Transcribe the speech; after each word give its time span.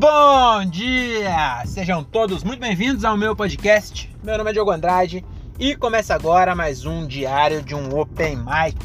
Bom 0.00 0.64
dia! 0.64 1.62
Sejam 1.66 2.02
todos 2.02 2.42
muito 2.42 2.58
bem-vindos 2.58 3.04
ao 3.04 3.18
meu 3.18 3.36
podcast. 3.36 4.10
Meu 4.24 4.38
nome 4.38 4.48
é 4.48 4.52
Diogo 4.54 4.70
Andrade 4.70 5.22
e 5.58 5.76
começa 5.76 6.14
agora 6.14 6.54
mais 6.56 6.86
um 6.86 7.06
diário 7.06 7.60
de 7.60 7.74
um 7.74 7.94
Open 7.94 8.36
Mic. 8.36 8.78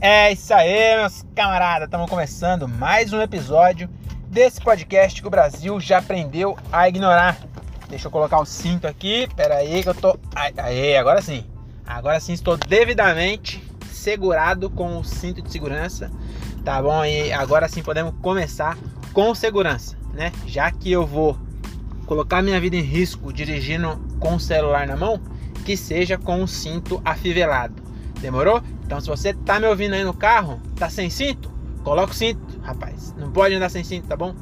É 0.00 0.32
isso 0.32 0.52
aí, 0.52 0.96
meus 0.98 1.24
camaradas, 1.36 1.84
estamos 1.84 2.10
começando 2.10 2.66
mais 2.66 3.12
um 3.12 3.22
episódio 3.22 3.88
desse 4.26 4.60
podcast 4.60 5.22
que 5.22 5.28
o 5.28 5.30
Brasil 5.30 5.78
já 5.78 5.98
aprendeu 5.98 6.58
a 6.72 6.88
ignorar. 6.88 7.38
Deixa 7.88 8.08
eu 8.08 8.10
colocar 8.10 8.40
o 8.40 8.44
cinto 8.44 8.88
aqui, 8.88 9.28
pera 9.36 9.58
aí 9.58 9.84
que 9.84 9.88
eu 9.88 9.94
tô... 9.94 10.18
Aê, 10.34 10.96
agora 10.96 11.22
sim. 11.22 11.44
Agora 11.86 12.18
sim 12.18 12.32
estou 12.32 12.56
devidamente 12.56 13.62
segurado 13.88 14.68
com 14.68 14.98
o 14.98 15.04
cinto 15.04 15.40
de 15.42 15.52
segurança, 15.52 16.10
tá 16.64 16.82
bom? 16.82 17.04
E 17.04 17.32
agora 17.32 17.68
sim 17.68 17.84
podemos 17.84 18.14
começar 18.20 18.76
com 19.12 19.32
segurança, 19.32 19.96
né? 20.16 20.32
Já 20.46 20.70
que 20.70 20.90
eu 20.90 21.06
vou 21.06 21.36
colocar 22.06 22.42
minha 22.42 22.60
vida 22.60 22.76
em 22.76 22.82
risco 22.82 23.32
dirigindo 23.32 24.00
com 24.18 24.36
o 24.36 24.40
celular 24.40 24.86
na 24.86 24.96
mão, 24.96 25.20
que 25.64 25.76
seja 25.76 26.16
com 26.16 26.42
o 26.42 26.48
cinto 26.48 27.00
afivelado. 27.04 27.74
Demorou? 28.20 28.62
Então 28.84 29.00
se 29.00 29.08
você 29.08 29.34
tá 29.34 29.60
me 29.60 29.66
ouvindo 29.66 29.94
aí 29.94 30.04
no 30.04 30.14
carro, 30.14 30.60
tá 30.76 30.88
sem 30.88 31.10
cinto, 31.10 31.50
coloca 31.84 32.12
o 32.12 32.14
cinto, 32.14 32.40
rapaz. 32.62 33.14
Não 33.18 33.30
pode 33.30 33.54
andar 33.54 33.68
sem 33.68 33.84
cinto, 33.84 34.06
tá 34.06 34.16
bom? 34.16 34.34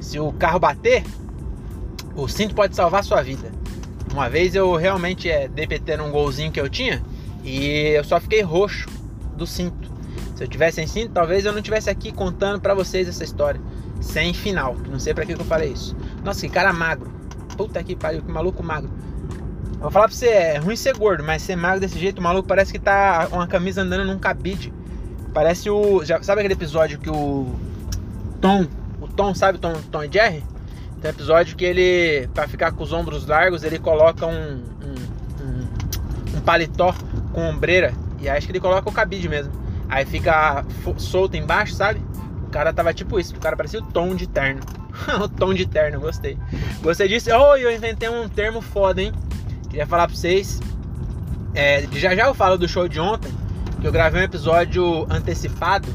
Se 0.00 0.18
o 0.18 0.32
carro 0.32 0.58
bater, 0.58 1.04
o 2.16 2.26
cinto 2.26 2.54
pode 2.54 2.74
salvar 2.74 3.04
sua 3.04 3.22
vida. 3.22 3.52
Uma 4.12 4.28
vez 4.28 4.54
eu 4.54 4.74
realmente 4.74 5.30
é, 5.30 5.48
DPT 5.48 5.96
num 5.96 6.10
golzinho 6.10 6.50
que 6.50 6.60
eu 6.60 6.68
tinha 6.68 7.02
e 7.44 7.94
eu 7.94 8.04
só 8.04 8.20
fiquei 8.20 8.42
roxo 8.42 8.88
do 9.36 9.46
cinto. 9.46 9.90
Se 10.36 10.44
eu 10.44 10.48
tivesse 10.48 10.76
sem 10.76 10.86
cinto, 10.86 11.12
talvez 11.12 11.44
eu 11.44 11.52
não 11.52 11.62
tivesse 11.62 11.88
aqui 11.88 12.12
contando 12.12 12.60
para 12.60 12.74
vocês 12.74 13.08
essa 13.08 13.22
história. 13.24 13.60
Sem 14.02 14.34
final. 14.34 14.76
Não 14.90 14.98
sei 14.98 15.14
para 15.14 15.24
que, 15.24 15.32
eu 15.32 15.38
falei 15.44 15.72
isso. 15.72 15.96
Nossa, 16.24 16.42
que 16.42 16.52
cara 16.52 16.72
magro. 16.72 17.10
Puta 17.56 17.82
que 17.82 17.96
pariu, 17.96 18.22
que 18.22 18.30
maluco 18.30 18.62
magro. 18.62 18.90
Eu 19.74 19.80
vou 19.80 19.90
falar 19.90 20.06
pra 20.06 20.14
você, 20.14 20.28
é 20.28 20.58
ruim 20.58 20.76
ser 20.76 20.96
gordo, 20.96 21.24
mas 21.24 21.42
ser 21.42 21.56
magro 21.56 21.80
desse 21.80 21.98
jeito, 21.98 22.18
o 22.18 22.22
maluco 22.22 22.46
parece 22.46 22.72
que 22.72 22.78
tá 22.78 23.28
uma 23.32 23.46
camisa 23.46 23.82
andando 23.82 24.04
num 24.04 24.18
cabide. 24.18 24.72
Parece 25.32 25.70
o. 25.70 26.04
Já, 26.04 26.22
sabe 26.22 26.40
aquele 26.40 26.54
episódio 26.54 26.98
que 26.98 27.10
o 27.10 27.54
Tom. 28.40 28.66
O 29.00 29.08
Tom, 29.08 29.34
sabe 29.34 29.58
Tom, 29.58 29.72
Tom 29.90 30.04
e 30.04 30.12
Jerry? 30.12 30.44
Tem 31.00 31.10
um 31.10 31.14
episódio 31.14 31.56
que 31.56 31.64
ele, 31.64 32.28
para 32.28 32.46
ficar 32.46 32.70
com 32.72 32.84
os 32.84 32.92
ombros 32.92 33.26
largos, 33.26 33.64
ele 33.64 33.78
coloca 33.78 34.24
um, 34.24 34.32
um, 34.32 35.44
um, 35.44 36.36
um 36.36 36.40
paletó 36.42 36.94
com 37.32 37.48
ombreira. 37.48 37.92
E 38.20 38.28
acho 38.28 38.46
que 38.46 38.52
ele 38.52 38.60
coloca 38.60 38.88
o 38.88 38.92
cabide 38.92 39.28
mesmo. 39.28 39.52
Aí 39.88 40.06
fica 40.06 40.64
solto 40.96 41.36
embaixo, 41.36 41.74
sabe? 41.74 42.00
Cara 42.52 42.72
tava 42.72 42.92
tipo 42.92 43.18
isso. 43.18 43.34
O 43.34 43.40
cara 43.40 43.56
parecia 43.56 43.80
o 43.80 43.82
tom 43.82 44.14
de 44.14 44.28
terno. 44.28 44.60
o 45.20 45.28
tom 45.28 45.54
de 45.54 45.66
terno, 45.66 45.98
gostei. 45.98 46.38
Gostei 46.82 47.08
disso. 47.08 47.30
Oh, 47.32 47.56
eu 47.56 47.74
inventei 47.74 48.08
um 48.08 48.28
termo 48.28 48.60
foda, 48.60 49.02
hein? 49.02 49.12
Queria 49.68 49.86
falar 49.86 50.06
pra 50.06 50.14
vocês. 50.14 50.60
É, 51.54 51.86
já 51.92 52.14
já 52.14 52.26
eu 52.26 52.34
falo 52.34 52.56
do 52.56 52.68
show 52.68 52.86
de 52.86 53.00
ontem. 53.00 53.32
Que 53.80 53.86
eu 53.86 53.92
gravei 53.92 54.20
um 54.20 54.24
episódio 54.24 55.06
antecipado 55.10 55.88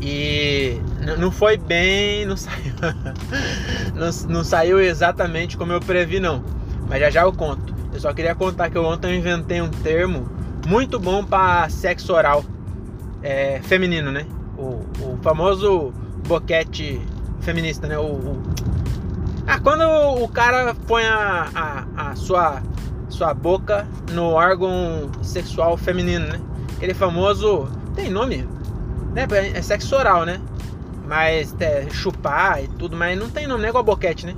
e 0.00 0.80
não 1.18 1.30
foi 1.30 1.56
bem, 1.56 2.24
não 2.24 2.36
saiu, 2.38 2.72
não, 3.94 4.10
não, 4.28 4.44
saiu 4.44 4.80
exatamente 4.80 5.56
como 5.56 5.72
eu 5.72 5.80
previ 5.80 6.20
não, 6.20 6.42
mas 6.88 7.00
já 7.00 7.10
já 7.10 7.22
eu 7.22 7.32
conto. 7.32 7.74
Eu 7.92 8.00
só 8.00 8.12
queria 8.14 8.34
contar 8.34 8.70
que 8.70 8.78
eu 8.78 8.84
ontem 8.84 9.10
eu 9.10 9.14
inventei 9.16 9.60
um 9.60 9.68
termo 9.68 10.30
muito 10.66 10.98
bom 10.98 11.24
para 11.24 11.68
sexo 11.68 12.12
oral 12.12 12.44
é, 13.22 13.60
feminino, 13.62 14.12
né? 14.12 14.24
O, 14.58 14.84
o, 15.00 15.18
famoso 15.22 15.92
boquete 16.26 17.00
feminista, 17.40 17.86
né? 17.86 17.96
O, 17.96 18.02
o... 18.02 18.42
Ah, 19.46 19.60
quando 19.60 19.84
o 20.22 20.28
cara 20.28 20.74
põe 20.86 21.04
a, 21.04 21.48
a, 21.54 22.10
a 22.10 22.16
sua, 22.16 22.60
sua 23.08 23.32
boca 23.32 23.86
no 24.12 24.30
órgão 24.30 25.10
sexual 25.22 25.76
feminino, 25.76 26.26
né? 26.26 26.40
Aquele 26.76 26.92
famoso. 26.92 27.68
Tem 27.94 28.10
nome? 28.10 28.48
Né? 29.14 29.26
É 29.54 29.62
sexo 29.62 29.96
oral, 29.96 30.24
né? 30.24 30.40
Mas 31.06 31.54
é, 31.60 31.88
chupar 31.90 32.62
e 32.62 32.68
tudo, 32.68 32.96
mas 32.96 33.18
não 33.18 33.30
tem 33.30 33.46
nome, 33.46 33.60
não 33.60 33.66
é 33.66 33.70
igual 33.70 33.82
boquete, 33.82 34.26
né? 34.26 34.34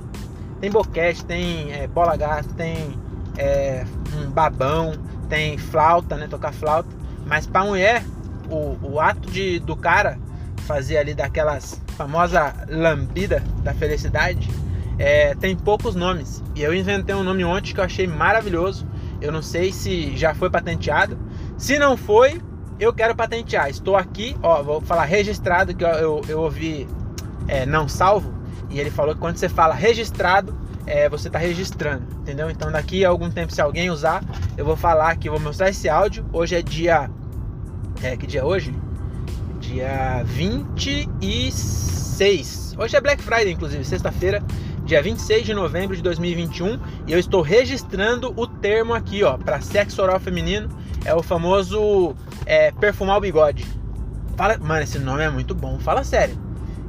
Tem 0.61 0.71
boquete, 0.71 1.25
tem 1.25 1.73
é, 1.73 1.87
bola 1.87 2.15
gato, 2.15 2.53
tem 2.53 2.97
é, 3.37 3.83
um 4.17 4.29
babão, 4.29 4.93
tem 5.27 5.57
flauta, 5.57 6.15
né? 6.15 6.27
Tocar 6.27 6.53
flauta. 6.53 6.89
Mas 7.25 7.47
pra 7.47 7.63
mulher, 7.63 8.03
o, 8.51 8.77
o 8.81 8.99
ato 8.99 9.31
de, 9.31 9.59
do 9.59 9.75
cara 9.75 10.19
fazer 10.67 10.97
ali 10.97 11.13
daquelas 11.13 11.81
famosa 11.97 12.53
lambida 12.69 13.43
da 13.63 13.73
felicidade, 13.73 14.49
é, 14.99 15.33
tem 15.35 15.55
poucos 15.55 15.95
nomes. 15.95 16.43
E 16.55 16.61
eu 16.61 16.73
inventei 16.73 17.15
um 17.15 17.23
nome 17.23 17.43
ontem 17.43 17.73
que 17.73 17.79
eu 17.79 17.83
achei 17.83 18.05
maravilhoso. 18.05 18.87
Eu 19.19 19.31
não 19.31 19.41
sei 19.41 19.71
se 19.71 20.15
já 20.15 20.33
foi 20.33 20.49
patenteado. 20.49 21.17
Se 21.57 21.79
não 21.79 21.95
foi, 21.95 22.41
eu 22.79 22.93
quero 22.93 23.15
patentear. 23.15 23.69
Estou 23.69 23.95
aqui, 23.95 24.35
ó, 24.41 24.61
vou 24.61 24.81
falar 24.81 25.05
registrado, 25.05 25.73
que 25.73 25.83
eu, 25.83 25.89
eu, 25.89 26.21
eu 26.27 26.39
ouvi 26.41 26.87
é, 27.47 27.65
não 27.65 27.87
salvo, 27.87 28.33
e 28.69 28.79
ele 28.79 28.89
falou 28.89 29.13
que 29.13 29.19
quando 29.19 29.37
você 29.37 29.49
fala 29.49 29.73
registrado, 29.73 30.57
é, 30.85 31.07
você 31.07 31.27
está 31.27 31.37
registrando, 31.37 32.05
entendeu? 32.19 32.49
Então 32.49 32.71
daqui 32.71 33.05
a 33.05 33.09
algum 33.09 33.29
tempo, 33.29 33.53
se 33.53 33.61
alguém 33.61 33.89
usar, 33.89 34.23
eu 34.57 34.65
vou 34.65 34.75
falar 34.75 35.11
aqui, 35.11 35.29
vou 35.29 35.39
mostrar 35.39 35.69
esse 35.69 35.87
áudio. 35.87 36.25
Hoje 36.33 36.55
é 36.55 36.61
dia. 36.61 37.09
É, 38.03 38.17
que 38.17 38.25
dia 38.25 38.41
é 38.41 38.43
hoje? 38.43 38.73
Dia 39.59 40.23
26. 40.25 42.75
Hoje 42.79 42.97
é 42.97 43.01
Black 43.01 43.21
Friday, 43.21 43.51
inclusive, 43.51 43.85
sexta-feira, 43.85 44.43
dia 44.83 45.03
26 45.03 45.45
de 45.45 45.53
novembro 45.53 45.95
de 45.95 46.01
2021. 46.01 46.79
E 47.05 47.11
eu 47.11 47.19
estou 47.19 47.43
registrando 47.43 48.33
o 48.35 48.47
termo 48.47 48.95
aqui, 48.95 49.23
ó, 49.23 49.37
para 49.37 49.61
sexo 49.61 50.01
oral 50.01 50.19
feminino. 50.19 50.67
É 51.05 51.13
o 51.13 51.21
famoso 51.21 52.15
é, 52.47 52.71
perfumar 52.71 53.17
o 53.17 53.21
bigode. 53.21 53.67
Fala, 54.35 54.57
mano, 54.57 54.81
esse 54.81 54.97
nome 54.97 55.21
é 55.21 55.29
muito 55.29 55.53
bom. 55.53 55.77
Fala 55.77 56.03
sério. 56.03 56.35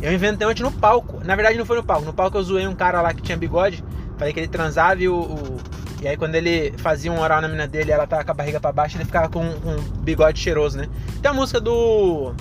Eu 0.00 0.14
inventei 0.14 0.46
ontem 0.46 0.62
no 0.62 0.72
palco. 0.72 1.20
Na 1.24 1.36
verdade, 1.36 1.58
não 1.58 1.66
foi 1.66 1.76
no 1.76 1.84
palco. 1.84 2.06
No 2.06 2.14
palco 2.14 2.38
eu 2.38 2.42
zoei 2.42 2.66
um 2.66 2.74
cara 2.74 3.02
lá 3.02 3.12
que 3.12 3.20
tinha 3.20 3.36
bigode. 3.36 3.84
Falei 4.16 4.32
que 4.32 4.40
ele 4.40 4.48
transava 4.48 5.02
e 5.02 5.10
o, 5.10 5.14
o... 5.14 5.58
E 6.02 6.08
aí 6.08 6.16
quando 6.16 6.34
ele 6.34 6.74
fazia 6.78 7.12
um 7.12 7.20
oral 7.20 7.40
na 7.40 7.46
mina 7.46 7.66
dele 7.66 7.92
ela 7.92 8.08
tava 8.08 8.24
com 8.24 8.32
a 8.32 8.34
barriga 8.34 8.58
pra 8.58 8.72
baixo, 8.72 8.96
ele 8.96 9.04
ficava 9.04 9.28
com 9.28 9.40
um, 9.44 9.76
bigode 10.00 10.40
cheiroso, 10.40 10.76
né? 10.76 10.88
Tem 11.22 11.30
a 11.30 11.34
música 11.34 11.60
do 11.60 12.34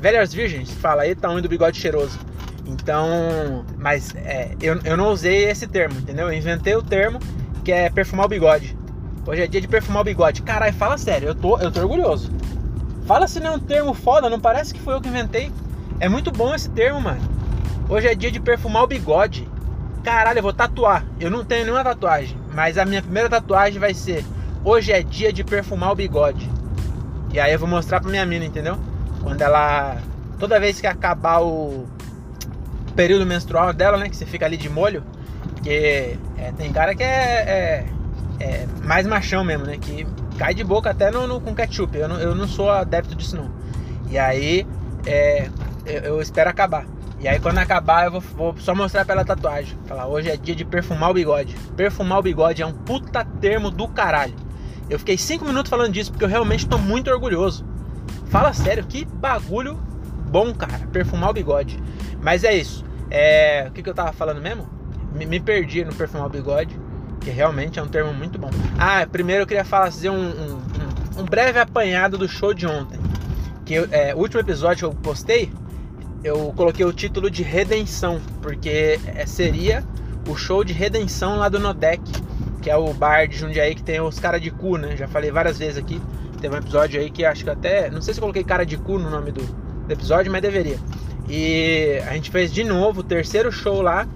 Velhas 0.00 0.32
Virgens, 0.32 0.70
fala 0.70 1.02
aí, 1.02 1.12
tamanho 1.16 1.42
do 1.42 1.48
bigode 1.48 1.80
cheiroso. 1.80 2.16
Então, 2.64 3.64
mas 3.76 4.14
é, 4.14 4.54
eu, 4.62 4.78
eu 4.84 4.96
não 4.96 5.10
usei 5.10 5.50
esse 5.50 5.66
termo, 5.66 5.98
entendeu? 5.98 6.28
Eu 6.28 6.32
inventei 6.32 6.76
o 6.76 6.82
termo 6.82 7.18
que 7.64 7.72
é 7.72 7.90
perfumar 7.90 8.26
o 8.26 8.28
bigode. 8.28 8.78
Hoje 9.26 9.42
é 9.42 9.48
dia 9.48 9.60
de 9.60 9.66
perfumar 9.66 10.02
o 10.02 10.04
bigode. 10.04 10.42
Caralho, 10.42 10.72
fala 10.74 10.96
sério, 10.96 11.28
eu 11.28 11.34
tô, 11.34 11.58
eu 11.58 11.72
tô 11.72 11.80
orgulhoso. 11.80 12.30
Fala 13.04 13.26
se 13.26 13.40
não 13.40 13.54
é 13.54 13.56
um 13.56 13.58
termo 13.58 13.94
foda, 13.94 14.30
não 14.30 14.38
parece 14.38 14.72
que 14.72 14.80
foi 14.80 14.94
eu 14.94 15.00
que 15.00 15.08
inventei. 15.08 15.50
É 15.98 16.08
muito 16.08 16.30
bom 16.30 16.54
esse 16.54 16.70
termo, 16.70 17.00
mano. 17.00 17.20
Hoje 17.88 18.06
é 18.06 18.14
dia 18.14 18.30
de 18.30 18.38
perfumar 18.38 18.84
o 18.84 18.86
bigode. 18.86 19.48
Caralho, 20.02 20.38
eu 20.38 20.42
vou 20.42 20.52
tatuar. 20.52 21.04
Eu 21.20 21.30
não 21.30 21.44
tenho 21.44 21.64
nenhuma 21.64 21.84
tatuagem, 21.84 22.36
mas 22.52 22.76
a 22.78 22.84
minha 22.84 23.02
primeira 23.02 23.28
tatuagem 23.28 23.78
vai 23.78 23.94
ser: 23.94 24.24
Hoje 24.64 24.92
é 24.92 25.02
dia 25.02 25.32
de 25.32 25.44
perfumar 25.44 25.92
o 25.92 25.94
bigode. 25.94 26.50
E 27.32 27.40
aí 27.40 27.52
eu 27.52 27.58
vou 27.58 27.68
mostrar 27.68 28.00
pra 28.00 28.10
minha 28.10 28.26
mina, 28.26 28.44
entendeu? 28.44 28.78
Quando 29.22 29.40
ela. 29.40 29.96
Toda 30.38 30.58
vez 30.58 30.80
que 30.80 30.86
acabar 30.86 31.40
o 31.40 31.86
período 32.96 33.24
menstrual 33.24 33.72
dela, 33.72 33.96
né? 33.96 34.08
Que 34.08 34.16
você 34.16 34.26
fica 34.26 34.44
ali 34.44 34.56
de 34.56 34.68
molho. 34.68 35.04
Porque 35.54 36.18
é, 36.36 36.52
tem 36.56 36.72
cara 36.72 36.94
que 36.94 37.02
é, 37.02 37.06
é 37.06 37.86
é, 38.42 38.66
mais 38.82 39.06
machão 39.06 39.44
mesmo, 39.44 39.64
né? 39.64 39.78
Que 39.80 40.06
cai 40.36 40.52
de 40.52 40.64
boca 40.64 40.90
até 40.90 41.10
no, 41.10 41.26
no 41.26 41.40
com 41.40 41.54
ketchup. 41.54 41.96
Eu 41.96 42.08
não, 42.08 42.18
eu 42.18 42.34
não 42.34 42.48
sou 42.48 42.70
adepto 42.70 43.14
disso, 43.14 43.36
não. 43.36 43.50
E 44.10 44.18
aí, 44.18 44.66
é, 45.06 45.48
eu, 45.86 46.02
eu, 46.02 46.20
espero 46.20 46.50
acabar. 46.50 46.84
E 47.22 47.28
aí, 47.28 47.38
quando 47.38 47.58
acabar, 47.58 48.06
eu 48.06 48.10
vou, 48.10 48.20
vou 48.20 48.56
só 48.58 48.74
mostrar 48.74 49.04
pela 49.04 49.24
tatuagem. 49.24 49.78
Falar, 49.86 50.08
hoje 50.08 50.28
é 50.28 50.36
dia 50.36 50.56
de 50.56 50.64
perfumar 50.64 51.12
o 51.12 51.14
bigode. 51.14 51.54
Perfumar 51.76 52.18
o 52.18 52.22
bigode 52.22 52.62
é 52.62 52.66
um 52.66 52.72
puta 52.72 53.24
termo 53.40 53.70
do 53.70 53.86
caralho. 53.86 54.34
Eu 54.90 54.98
fiquei 54.98 55.16
5 55.16 55.44
minutos 55.44 55.70
falando 55.70 55.92
disso 55.92 56.10
porque 56.10 56.24
eu 56.24 56.28
realmente 56.28 56.66
tô 56.66 56.78
muito 56.78 57.08
orgulhoso. 57.08 57.64
Fala 58.26 58.52
sério, 58.52 58.84
que 58.84 59.04
bagulho 59.04 59.76
bom, 60.28 60.52
cara. 60.52 60.80
Perfumar 60.92 61.30
o 61.30 61.32
bigode. 61.32 61.80
Mas 62.20 62.42
é 62.42 62.56
isso. 62.56 62.84
É, 63.08 63.66
o 63.68 63.70
que, 63.70 63.84
que 63.84 63.88
eu 63.88 63.94
tava 63.94 64.12
falando 64.12 64.40
mesmo? 64.40 64.68
Me, 65.14 65.24
me 65.24 65.38
perdi 65.38 65.84
no 65.84 65.94
perfumar 65.94 66.26
o 66.26 66.30
bigode 66.30 66.76
que 67.20 67.30
realmente 67.30 67.78
é 67.78 67.82
um 67.82 67.86
termo 67.86 68.12
muito 68.12 68.36
bom. 68.36 68.50
Ah, 68.76 69.06
primeiro 69.06 69.44
eu 69.44 69.46
queria 69.46 69.64
fazer 69.64 70.10
um, 70.10 70.28
um, 70.28 70.60
um 71.18 71.24
breve 71.24 71.60
apanhado 71.60 72.18
do 72.18 72.28
show 72.28 72.52
de 72.52 72.66
ontem. 72.66 72.98
Que 73.64 73.76
é, 73.92 74.12
o 74.12 74.18
último 74.18 74.40
episódio 74.40 74.90
que 74.90 74.96
eu 74.96 75.00
postei, 75.00 75.52
eu 76.24 76.52
coloquei 76.56 76.84
o 76.84 76.92
título 76.92 77.30
de 77.30 77.42
Redenção, 77.42 78.20
porque 78.40 78.98
é, 79.06 79.26
seria 79.26 79.84
o 80.28 80.36
show 80.36 80.62
de 80.62 80.72
redenção 80.72 81.36
lá 81.36 81.48
do 81.48 81.58
Nodec, 81.58 82.02
que 82.60 82.70
é 82.70 82.76
o 82.76 82.92
bar 82.94 83.26
de 83.26 83.36
Jundiaí 83.36 83.74
que 83.74 83.82
tem 83.82 84.00
os 84.00 84.20
cara 84.20 84.38
de 84.38 84.50
cu, 84.50 84.76
né? 84.76 84.96
Já 84.96 85.08
falei 85.08 85.30
várias 85.32 85.58
vezes 85.58 85.76
aqui. 85.76 86.00
Teve 86.40 86.54
um 86.54 86.58
episódio 86.58 87.00
aí 87.00 87.10
que 87.10 87.24
acho 87.24 87.42
que 87.44 87.50
até. 87.50 87.90
Não 87.90 88.00
sei 88.00 88.14
se 88.14 88.20
coloquei 88.20 88.44
cara 88.44 88.64
de 88.64 88.76
cu 88.76 88.98
no 88.98 89.10
nome 89.10 89.32
do, 89.32 89.42
do 89.42 89.92
episódio, 89.92 90.30
mas 90.30 90.42
deveria. 90.42 90.78
E 91.28 92.00
a 92.06 92.14
gente 92.14 92.30
fez 92.30 92.52
de 92.52 92.62
novo 92.62 93.00
o 93.00 93.04
terceiro 93.04 93.52
show 93.52 93.80
lá 93.80 94.08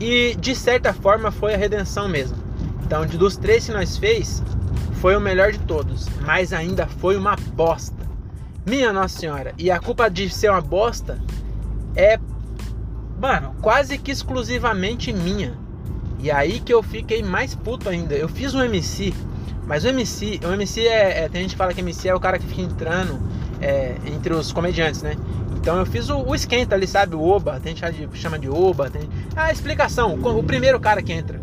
E 0.00 0.34
de 0.38 0.54
certa 0.54 0.92
forma 0.92 1.30
foi 1.30 1.54
a 1.54 1.56
redenção 1.56 2.08
mesmo. 2.08 2.36
Então, 2.84 3.06
dos 3.06 3.36
três 3.36 3.66
que 3.66 3.72
nós 3.72 3.96
fez, 3.96 4.42
foi 5.00 5.16
o 5.16 5.20
melhor 5.20 5.50
de 5.50 5.58
todos, 5.60 6.06
mas 6.20 6.52
ainda 6.52 6.86
foi 6.86 7.16
uma 7.16 7.36
bosta. 7.54 7.95
Minha 8.66 8.92
Nossa 8.92 9.20
Senhora. 9.20 9.54
E 9.56 9.70
a 9.70 9.78
culpa 9.78 10.10
de 10.10 10.28
ser 10.28 10.50
uma 10.50 10.60
bosta 10.60 11.22
é, 11.94 12.18
mano, 13.20 13.54
quase 13.62 13.96
que 13.96 14.10
exclusivamente 14.10 15.12
minha. 15.12 15.56
E 16.18 16.32
aí 16.32 16.58
que 16.58 16.74
eu 16.74 16.82
fiquei 16.82 17.22
mais 17.22 17.54
puto 17.54 17.88
ainda. 17.88 18.14
Eu 18.14 18.28
fiz 18.28 18.54
um 18.54 18.62
MC, 18.62 19.14
mas 19.66 19.84
o 19.84 19.88
MC, 19.88 20.40
o 20.44 20.52
MC 20.52 20.80
é, 20.80 21.24
é 21.24 21.28
tem 21.28 21.42
gente 21.42 21.52
que 21.52 21.56
fala 21.56 21.72
que 21.72 21.80
MC 21.80 22.08
é 22.08 22.14
o 22.14 22.18
cara 22.18 22.40
que 22.40 22.46
fica 22.46 22.62
entrando 22.62 23.20
é, 23.60 23.94
entre 24.06 24.34
os 24.34 24.50
comediantes, 24.50 25.00
né? 25.00 25.16
Então 25.56 25.78
eu 25.78 25.86
fiz 25.86 26.08
o, 26.08 26.18
o, 26.18 26.34
esquenta 26.34 26.74
ali, 26.74 26.88
sabe? 26.88 27.14
O 27.14 27.22
Oba, 27.22 27.60
tem 27.60 27.74
gente 27.74 28.08
que 28.08 28.18
chama 28.18 28.36
de 28.36 28.48
Oba. 28.48 28.90
Tem... 28.90 29.08
Ah, 29.36 29.52
explicação, 29.52 30.14
o, 30.14 30.38
o 30.38 30.42
primeiro 30.42 30.80
cara 30.80 31.00
que 31.02 31.12
entra. 31.12 31.40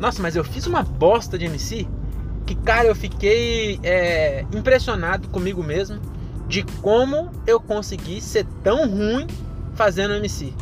Nossa, 0.00 0.20
mas 0.20 0.34
eu 0.34 0.42
fiz 0.42 0.66
uma 0.66 0.82
bosta 0.82 1.38
de 1.38 1.44
MC 1.44 1.86
que, 2.44 2.56
cara, 2.56 2.88
eu 2.88 2.94
fiquei 2.94 3.78
é, 3.82 4.44
impressionado 4.52 5.28
comigo 5.28 5.62
mesmo 5.62 6.00
de 6.48 6.62
como 6.80 7.30
eu 7.46 7.60
consegui 7.60 8.20
ser 8.20 8.44
tão 8.62 8.88
ruim 8.88 9.26
fazendo 9.74 10.14
MC. 10.14 10.52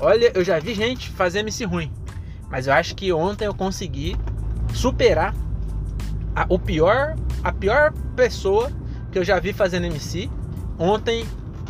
Olha, 0.00 0.32
eu 0.34 0.44
já 0.44 0.58
vi 0.58 0.74
gente 0.74 1.10
fazer 1.10 1.40
MC 1.40 1.64
ruim, 1.64 1.90
mas 2.50 2.66
eu 2.66 2.72
acho 2.72 2.94
que 2.94 3.12
ontem 3.12 3.46
eu 3.46 3.54
consegui 3.54 4.16
superar 4.72 5.34
a, 6.34 6.46
o 6.48 6.58
pior, 6.58 7.14
a 7.42 7.52
pior 7.52 7.92
pessoa 8.16 8.70
que 9.12 9.18
eu 9.18 9.24
já 9.24 9.38
vi 9.38 9.52
fazendo 9.52 9.86
MC. 9.86 10.28
Ontem 10.78 11.24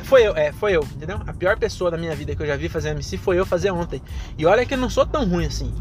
foi 0.04 0.22
eu, 0.22 0.36
é, 0.36 0.52
foi 0.52 0.72
eu, 0.72 0.82
entendeu? 0.82 1.20
A 1.26 1.32
pior 1.32 1.58
pessoa 1.58 1.90
da 1.90 1.96
minha 1.96 2.14
vida 2.14 2.34
que 2.34 2.42
eu 2.42 2.46
já 2.46 2.56
vi 2.56 2.68
fazer 2.68 2.90
MC 2.90 3.16
foi 3.16 3.38
eu 3.38 3.46
fazer 3.46 3.70
ontem. 3.70 4.02
E 4.38 4.46
olha 4.46 4.64
que 4.64 4.74
eu 4.74 4.78
não 4.78 4.90
sou 4.90 5.04
tão 5.04 5.28
ruim 5.28 5.46
assim. 5.46 5.72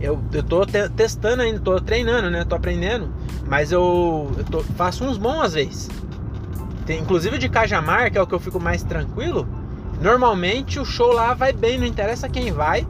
Eu, 0.00 0.22
eu 0.32 0.42
tô 0.42 0.64
te, 0.64 0.88
testando 0.90 1.42
ainda, 1.42 1.58
tô 1.58 1.80
treinando, 1.80 2.30
né? 2.30 2.44
Tô 2.44 2.54
aprendendo, 2.54 3.12
mas 3.46 3.72
eu, 3.72 4.30
eu 4.38 4.44
tô, 4.44 4.60
faço 4.60 5.04
uns 5.04 5.18
bons 5.18 5.40
às 5.40 5.54
vezes. 5.54 5.88
Tem, 6.88 7.00
inclusive 7.00 7.36
de 7.36 7.50
Cajamar, 7.50 8.10
que 8.10 8.16
é 8.16 8.22
o 8.22 8.26
que 8.26 8.34
eu 8.34 8.40
fico 8.40 8.58
mais 8.58 8.82
tranquilo, 8.82 9.46
normalmente 10.00 10.80
o 10.80 10.86
show 10.86 11.12
lá 11.12 11.34
vai 11.34 11.52
bem, 11.52 11.76
não 11.76 11.86
interessa 11.86 12.30
quem 12.30 12.50
vai. 12.50 12.86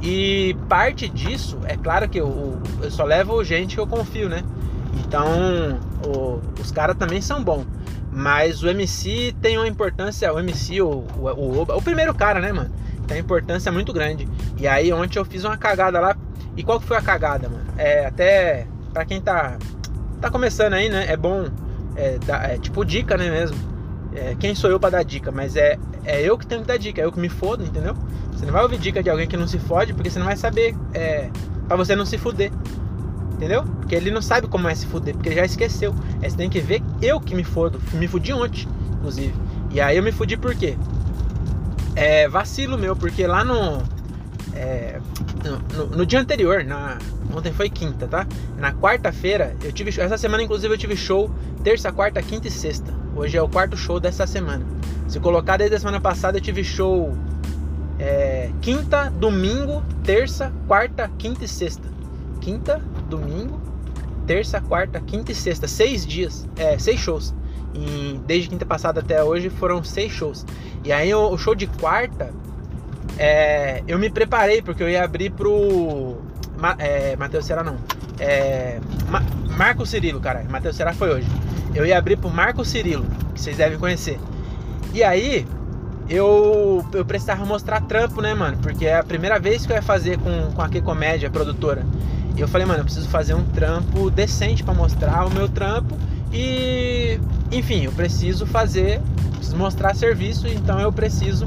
E 0.00 0.56
parte 0.70 1.06
disso, 1.06 1.58
é 1.64 1.76
claro 1.76 2.08
que 2.08 2.18
eu, 2.18 2.58
eu 2.80 2.90
só 2.90 3.04
levo 3.04 3.44
gente 3.44 3.74
que 3.74 3.80
eu 3.80 3.86
confio, 3.86 4.30
né? 4.30 4.42
Então, 5.04 5.78
o, 6.02 6.40
os 6.58 6.70
caras 6.70 6.96
também 6.96 7.20
são 7.20 7.44
bons. 7.44 7.66
Mas 8.10 8.62
o 8.62 8.68
MC 8.68 9.34
tem 9.42 9.58
uma 9.58 9.68
importância, 9.68 10.32
o 10.32 10.38
MC, 10.38 10.80
o, 10.80 11.04
o, 11.18 11.28
o, 11.28 11.62
o 11.76 11.82
primeiro 11.82 12.14
cara, 12.14 12.40
né, 12.40 12.50
mano? 12.50 12.70
Tem 13.06 13.18
uma 13.18 13.20
importância 13.20 13.70
muito 13.70 13.92
grande. 13.92 14.26
E 14.56 14.66
aí 14.66 14.90
ontem 14.94 15.18
eu 15.18 15.26
fiz 15.26 15.44
uma 15.44 15.58
cagada 15.58 16.00
lá. 16.00 16.16
E 16.56 16.62
qual 16.62 16.80
que 16.80 16.86
foi 16.86 16.96
a 16.96 17.02
cagada, 17.02 17.50
mano? 17.50 17.66
É 17.76 18.06
até 18.06 18.66
pra 18.94 19.04
quem 19.04 19.20
tá, 19.20 19.58
tá 20.22 20.30
começando 20.30 20.72
aí, 20.72 20.88
né? 20.88 21.04
É 21.06 21.18
bom 21.18 21.50
é, 21.96 22.18
é 22.54 22.58
tipo 22.58 22.84
dica, 22.84 23.16
né 23.16 23.30
mesmo? 23.30 23.56
É, 24.14 24.34
quem 24.38 24.54
sou 24.54 24.70
eu 24.70 24.80
para 24.80 24.90
dar 24.90 25.04
dica? 25.04 25.30
Mas 25.30 25.56
é, 25.56 25.78
é 26.04 26.20
eu 26.22 26.36
que 26.36 26.46
tenho 26.46 26.62
que 26.62 26.66
dar 26.66 26.76
dica, 26.76 27.00
é 27.00 27.04
eu 27.04 27.12
que 27.12 27.20
me 27.20 27.28
fodo, 27.28 27.64
entendeu? 27.64 27.94
Você 28.32 28.46
não 28.46 28.52
vai 28.52 28.62
ouvir 28.62 28.78
dica 28.78 29.02
de 29.02 29.10
alguém 29.10 29.26
que 29.26 29.36
não 29.36 29.46
se 29.46 29.58
fode, 29.58 29.92
porque 29.92 30.10
você 30.10 30.18
não 30.18 30.26
vai 30.26 30.36
saber 30.36 30.74
é, 30.94 31.30
para 31.68 31.76
você 31.76 31.94
não 31.94 32.06
se 32.06 32.18
fuder. 32.18 32.50
Entendeu? 33.32 33.62
Porque 33.62 33.94
ele 33.94 34.10
não 34.10 34.20
sabe 34.20 34.48
como 34.48 34.68
é 34.68 34.74
se 34.74 34.86
fuder, 34.86 35.14
porque 35.14 35.28
ele 35.28 35.36
já 35.36 35.44
esqueceu. 35.44 35.94
É, 36.20 36.28
você 36.28 36.36
tem 36.36 36.50
que 36.50 36.60
ver 36.60 36.82
eu 37.00 37.20
que 37.20 37.34
me 37.34 37.44
fodo. 37.44 37.80
Me 37.94 38.06
fudi 38.06 38.32
ontem, 38.32 38.66
inclusive. 38.94 39.34
E 39.70 39.80
aí 39.80 39.96
eu 39.96 40.02
me 40.02 40.12
fudi 40.12 40.36
por 40.36 40.54
quê? 40.54 40.76
É 41.94 42.28
vacilo 42.28 42.76
meu, 42.76 42.96
porque 42.96 43.26
lá 43.26 43.44
no. 43.44 43.82
É, 44.54 45.00
no, 45.44 45.58
no, 45.76 45.96
no, 45.96 46.06
dia 46.06 46.20
anterior, 46.20 46.64
na, 46.64 46.98
ontem 47.34 47.52
foi 47.52 47.70
quinta, 47.70 48.06
tá? 48.06 48.26
Na 48.56 48.72
quarta-feira 48.72 49.56
eu 49.62 49.72
tive. 49.72 49.90
Essa 50.00 50.18
semana, 50.18 50.42
inclusive, 50.42 50.72
eu 50.72 50.78
tive 50.78 50.96
show 50.96 51.30
terça, 51.62 51.92
quarta, 51.92 52.22
quinta 52.22 52.48
e 52.48 52.50
sexta. 52.50 52.92
Hoje 53.14 53.36
é 53.36 53.42
o 53.42 53.48
quarto 53.48 53.76
show 53.76 53.98
dessa 54.00 54.26
semana. 54.26 54.64
Se 55.08 55.18
colocar 55.18 55.56
desde 55.56 55.76
a 55.76 55.78
semana 55.78 56.00
passada, 56.00 56.38
eu 56.38 56.40
tive 56.40 56.62
show 56.62 57.16
é, 57.98 58.50
quinta, 58.62 59.10
domingo, 59.10 59.82
terça, 60.02 60.52
quarta, 60.66 61.10
quinta 61.18 61.44
e 61.44 61.48
sexta. 61.48 61.88
Quinta, 62.40 62.80
domingo, 63.08 63.60
terça, 64.26 64.60
quarta, 64.60 65.00
quinta 65.00 65.32
e 65.32 65.34
sexta. 65.34 65.68
Seis 65.68 66.06
dias, 66.06 66.48
é, 66.56 66.78
seis 66.78 66.98
shows. 66.98 67.34
E 67.74 68.18
desde 68.26 68.48
quinta 68.48 68.64
passada 68.64 69.00
até 69.00 69.22
hoje 69.22 69.50
foram 69.50 69.84
seis 69.84 70.10
shows. 70.12 70.46
E 70.82 70.92
aí 70.92 71.14
o, 71.14 71.36
show 71.36 71.54
de 71.54 71.66
quarta, 71.66 72.32
é, 73.18 73.82
eu 73.86 73.98
me 73.98 74.08
preparei 74.08 74.62
porque 74.62 74.82
eu 74.82 74.88
ia 74.88 75.04
abrir 75.04 75.30
pro 75.30 76.16
é, 76.78 77.16
Matheus 77.16 77.44
Serra 77.44 77.62
não. 77.62 77.76
É, 78.18 78.78
Ma, 79.08 79.22
Marco 79.56 79.84
Cirilo, 79.86 80.20
cara. 80.20 80.44
Matheus 80.48 80.76
Serra 80.76 80.92
foi 80.92 81.10
hoje 81.10 81.26
eu 81.74 81.86
ia 81.86 81.98
abrir 81.98 82.16
pro 82.16 82.30
Marco 82.30 82.64
Cirilo, 82.64 83.06
que 83.34 83.40
vocês 83.40 83.56
devem 83.56 83.78
conhecer. 83.78 84.18
E 84.92 85.02
aí, 85.02 85.46
eu, 86.08 86.84
eu 86.92 87.04
precisava 87.04 87.44
mostrar 87.46 87.80
trampo, 87.82 88.20
né, 88.20 88.34
mano? 88.34 88.58
Porque 88.58 88.86
é 88.86 88.98
a 88.98 89.04
primeira 89.04 89.38
vez 89.38 89.64
que 89.64 89.72
eu 89.72 89.76
ia 89.76 89.82
fazer 89.82 90.18
com, 90.18 90.50
com 90.52 90.62
a 90.62 90.68
Que 90.68 90.80
Comédia, 90.80 91.30
produtora. 91.30 91.86
E 92.36 92.40
eu 92.40 92.48
falei, 92.48 92.66
mano, 92.66 92.80
eu 92.80 92.84
preciso 92.84 93.08
fazer 93.08 93.34
um 93.34 93.44
trampo 93.44 94.10
decente 94.10 94.64
para 94.64 94.74
mostrar 94.74 95.26
o 95.26 95.30
meu 95.30 95.48
trampo. 95.48 95.96
E, 96.32 97.20
enfim, 97.52 97.84
eu 97.84 97.92
preciso 97.92 98.46
fazer, 98.46 99.00
preciso 99.36 99.56
mostrar 99.56 99.94
serviço, 99.94 100.48
então 100.48 100.80
eu 100.80 100.92
preciso 100.92 101.46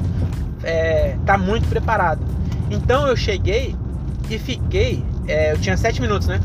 estar 0.58 0.68
é, 0.68 1.18
tá 1.26 1.36
muito 1.36 1.68
preparado. 1.68 2.22
Então 2.70 3.06
eu 3.06 3.16
cheguei 3.16 3.76
e 4.30 4.38
fiquei, 4.38 5.04
é, 5.26 5.52
eu 5.52 5.58
tinha 5.58 5.76
sete 5.76 6.00
minutos, 6.00 6.26
né? 6.28 6.40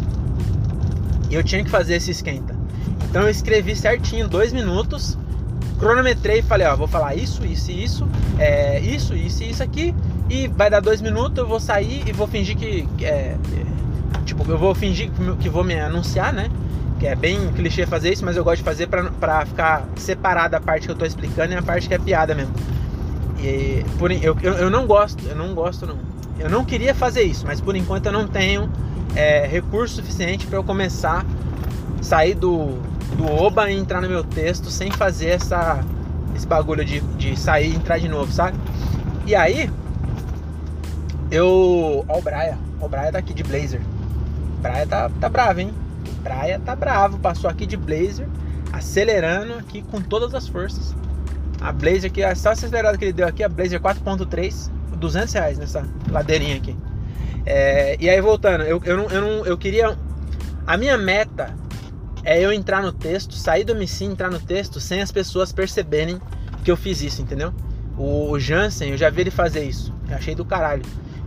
E 1.30 1.36
eu 1.36 1.44
tinha 1.44 1.64
que 1.64 1.70
fazer 1.70 1.96
esse 1.96 2.12
esquenta. 2.12 2.56
Então 3.10 3.24
eu 3.24 3.30
escrevi 3.30 3.76
certinho, 3.76 4.28
dois 4.28 4.54
minutos, 4.54 5.18
cronometrei 5.80 6.40
e 6.40 6.42
falei, 6.42 6.68
ó, 6.68 6.76
vou 6.76 6.88
falar 6.88 7.16
isso, 7.16 7.46
isso 7.46 7.72
e 7.72 7.84
isso, 7.84 8.08
é, 8.38 8.80
isso, 8.80 9.16
isso 9.16 9.44
e 9.44 9.50
isso 9.50 9.64
aqui, 9.64 9.96
e 10.30 10.48
vai 10.48 10.70
dar 10.70 10.80
dois 10.80 11.02
minutos, 11.02 11.38
eu 11.38 11.48
vou 11.48 11.60
sair 11.60 12.04
e 12.08 12.12
vou 12.12 12.28
fingir 12.28 12.56
que. 12.56 12.88
É, 13.02 13.36
tipo, 14.26 14.50
eu 14.50 14.58
vou 14.58 14.76
fingir 14.76 15.10
que 15.40 15.50
vou 15.50 15.64
me 15.64 15.80
anunciar, 15.80 16.32
né? 16.32 16.50
Que 17.00 17.08
é 17.08 17.16
bem 17.16 17.52
clichê 17.54 17.86
fazer 17.86 18.12
isso, 18.12 18.26
mas 18.26 18.38
eu 18.38 18.44
gosto 18.44 18.58
de 18.58 18.64
fazer 18.64 18.88
pra, 18.88 19.06
pra 19.06 19.46
ficar 19.46 19.86
separada 19.96 20.58
a 20.58 20.62
parte 20.62 20.86
que 20.86 20.92
eu 20.92 20.96
tô 20.96 21.06
explicando 21.06 21.54
e 21.54 21.56
a 21.56 21.62
parte 21.62 21.88
que 21.88 21.94
é 21.94 22.00
piada 22.00 22.36
mesmo. 22.36 22.54
E 23.42 23.86
por, 23.98 24.12
eu, 24.12 24.38
eu, 24.44 24.54
eu 24.54 24.70
não 24.70 24.86
gosto, 24.86 25.26
eu 25.26 25.36
não 25.36 25.56
gosto 25.56 25.88
não. 25.88 26.09
Eu 26.40 26.50
não 26.50 26.64
queria 26.64 26.96
fazer 26.96 27.24
isso, 27.24 27.46
mas 27.46 27.60
por 27.60 27.76
enquanto 27.76 28.06
eu 28.06 28.12
não 28.12 28.28
tenho 28.28 28.70
é, 29.16 29.46
recurso 29.46 29.96
suficiente 29.96 30.48
para 30.48 30.58
eu 30.58 30.64
começar 30.64 31.26
sair 32.02 32.34
do, 32.34 32.78
do 33.18 33.26
Oba 33.26 33.70
e 33.70 33.78
entrar 33.78 34.02
no 34.02 34.10
meu 34.10 34.24
texto 34.24 34.70
sem 34.70 34.92
fazer 34.92 35.30
essa, 35.30 35.84
esse 36.36 36.48
bagulho 36.48 36.84
de, 36.86 37.02
de 37.02 37.38
sair 37.38 37.72
e 37.72 37.76
entrar 37.76 38.00
de 38.00 38.08
novo, 38.08 38.32
sabe? 38.32 38.58
E 39.26 39.36
aí, 39.36 39.70
eu. 41.30 42.06
Ó, 42.08 42.18
o 42.18 42.22
Braia. 42.22 42.58
O 42.80 42.88
Braia 42.88 43.12
tá 43.12 43.20
aqui 43.20 43.34
de 43.34 43.44
Blazer. 43.44 43.82
Braia 44.62 44.88
tá, 44.88 45.10
tá 45.20 45.30
bravo, 45.30 45.60
hein? 45.60 45.74
Braia 46.24 46.60
tá 46.60 46.76
bravo. 46.76 47.20
Passou 47.20 47.50
aqui 47.50 47.66
de 47.66 47.78
Blazer, 47.78 48.28
acelerando 48.72 49.54
aqui 49.54 49.82
com 49.84 50.02
todas 50.02 50.34
as 50.34 50.48
forças. 50.48 50.96
A 51.62 51.72
Blazer 51.72 52.06
aqui, 52.06 52.22
só 52.36 52.52
essa 52.52 52.66
acelerada 52.66 52.98
que 52.98 53.06
ele 53.06 53.14
deu 53.14 53.28
aqui, 53.28 53.44
a 53.44 53.50
Blazer 53.50 53.82
4.3, 53.82 54.72
200 55.00 55.34
reais 55.34 55.58
nessa 55.58 55.84
ladeirinha 56.12 56.58
aqui. 56.58 56.76
É, 57.46 57.98
e 58.00 58.10
aí, 58.10 58.22
voltando, 58.22 58.64
eu, 58.64 58.82
eu, 58.86 58.98
não, 58.98 59.06
eu, 59.10 59.22
não, 59.22 59.46
eu 59.46 59.58
queria. 59.58 59.98
A 60.68 60.78
minha 60.78 60.98
meta 60.98 61.56
é 62.24 62.40
eu 62.40 62.52
entrar 62.52 62.82
no 62.82 62.92
texto, 62.92 63.34
sair 63.34 63.64
do 63.64 63.72
MC 63.72 64.06
entrar 64.06 64.30
no 64.30 64.40
texto 64.40 64.80
sem 64.80 65.02
as 65.02 65.12
pessoas 65.12 65.52
perceberem 65.52 66.20
que 66.64 66.70
eu 66.70 66.78
fiz 66.78 67.02
isso, 67.02 67.22
entendeu? 67.22 67.54
O, 67.98 68.40
Jansen, 68.40 68.92
eu 68.92 68.98
já 68.98 69.10
vi 69.10 69.22
ele 69.22 69.32
fazer 69.32 69.64
isso. 69.64 69.94
Eu 70.08 70.16
achei 70.16 70.36
do 70.36 70.46
caralho. 70.46 70.84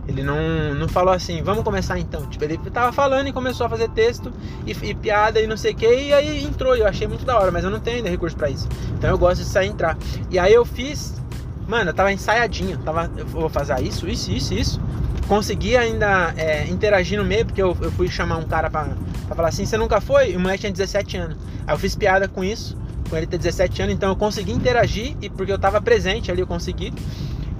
Ele 0.07 0.21
não, 0.21 0.73
não 0.73 0.89
falou 0.89 1.13
assim, 1.13 1.41
vamos 1.41 1.63
começar 1.63 1.97
então. 1.99 2.25
Tipo, 2.25 2.43
ele 2.43 2.57
tava 2.57 2.91
falando 2.91 3.27
e 3.27 3.33
começou 3.33 3.67
a 3.67 3.69
fazer 3.69 3.89
texto 3.89 4.33
e, 4.65 4.71
e 4.71 4.93
piada 4.93 5.39
e 5.39 5.47
não 5.47 5.55
sei 5.55 5.71
o 5.71 5.75
que, 5.75 5.85
e 5.85 6.13
aí 6.13 6.43
entrou. 6.43 6.75
Eu 6.75 6.87
achei 6.87 7.07
muito 7.07 7.23
da 7.23 7.37
hora, 7.37 7.51
mas 7.51 7.63
eu 7.63 7.69
não 7.69 7.79
tenho 7.79 7.97
ainda 7.97 8.09
recurso 8.09 8.35
para 8.35 8.49
isso. 8.49 8.67
Então 8.97 9.09
eu 9.09 9.17
gosto 9.17 9.41
de 9.43 9.47
sair 9.47 9.67
e 9.67 9.69
entrar. 9.71 9.97
E 10.29 10.37
aí 10.37 10.53
eu 10.53 10.65
fiz, 10.65 11.22
mano, 11.67 11.89
eu 11.89 11.93
tava 11.93 12.11
ensaiadinho. 12.11 12.77
Tava, 12.79 13.09
eu 13.17 13.25
vou 13.25 13.49
fazer 13.49 13.81
isso, 13.81 14.07
isso, 14.07 14.31
isso, 14.31 14.53
isso 14.53 14.81
consegui 15.27 15.75
ainda 15.77 16.33
é, 16.37 16.67
interagir 16.67 17.17
no 17.17 17.25
meio, 17.25 17.45
porque 17.45 17.61
eu, 17.61 17.75
eu 17.81 17.91
fui 17.91 18.07
chamar 18.07 18.37
um 18.37 18.43
cara 18.43 18.69
pra, 18.69 18.89
pra 19.25 19.35
falar 19.35 19.49
assim, 19.49 19.65
você 19.65 19.77
nunca 19.77 20.01
foi? 20.01 20.31
E 20.31 20.37
o 20.37 20.39
moleque 20.39 20.61
tinha 20.61 20.71
17 20.71 21.17
anos. 21.17 21.37
Aí 21.65 21.73
eu 21.73 21.79
fiz 21.79 21.95
piada 21.95 22.27
com 22.27 22.43
isso, 22.43 22.77
com 23.09 23.17
ele 23.17 23.25
ter 23.25 23.37
17 23.37 23.81
anos, 23.81 23.95
então 23.95 24.09
eu 24.09 24.15
consegui 24.15 24.51
interagir, 24.51 25.15
e 25.21 25.29
porque 25.29 25.51
eu 25.51 25.59
tava 25.59 25.81
presente 25.81 26.31
ali, 26.31 26.41
eu 26.41 26.47
consegui. 26.47 26.93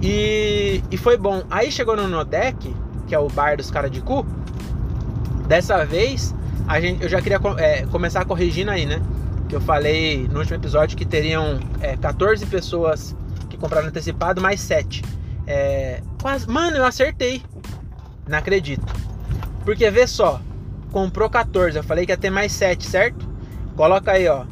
E, 0.02 0.82
e 0.90 0.96
foi 0.96 1.16
bom. 1.16 1.42
Aí 1.50 1.72
chegou 1.72 1.96
no 1.96 2.06
Nodec, 2.06 2.74
que 3.06 3.14
é 3.14 3.18
o 3.18 3.28
bar 3.28 3.56
dos 3.56 3.70
caras 3.70 3.90
de 3.90 4.00
cu. 4.00 4.26
Dessa 5.48 5.84
vez, 5.84 6.34
a 6.66 6.80
gente, 6.80 7.02
eu 7.02 7.08
já 7.08 7.20
queria 7.20 7.40
é, 7.58 7.86
começar 7.86 8.24
corrigindo 8.24 8.70
aí, 8.70 8.86
né? 8.86 9.00
Que 9.48 9.56
eu 9.56 9.60
falei 9.60 10.28
no 10.30 10.38
último 10.38 10.56
episódio 10.56 10.96
que 10.96 11.04
teriam 11.04 11.58
é, 11.80 11.96
14 11.96 12.44
pessoas 12.46 13.16
compraram 13.64 13.88
antecipado, 13.88 14.42
mais 14.42 14.60
7. 14.60 15.02
É, 15.46 16.02
quase, 16.20 16.46
mano, 16.46 16.76
eu 16.76 16.84
acertei. 16.84 17.42
Não 18.28 18.36
acredito. 18.36 18.84
Porque 19.64 19.90
vê 19.90 20.06
só, 20.06 20.38
comprou 20.92 21.30
14, 21.30 21.78
eu 21.78 21.82
falei 21.82 22.04
que 22.04 22.12
ia 22.12 22.16
ter 22.16 22.28
mais 22.28 22.52
7, 22.52 22.86
certo? 22.86 23.26
Coloca 23.74 24.12
aí, 24.12 24.28
ó. 24.28 24.44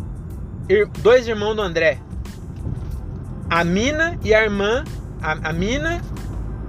Dois 1.03 1.29
irmãos 1.29 1.55
do 1.55 1.61
André. 1.61 1.99
A 3.51 3.63
mina 3.65 4.19
e 4.25 4.33
a 4.33 4.43
irmã. 4.43 4.83
A, 5.21 5.51
a 5.51 5.53
mina 5.53 6.01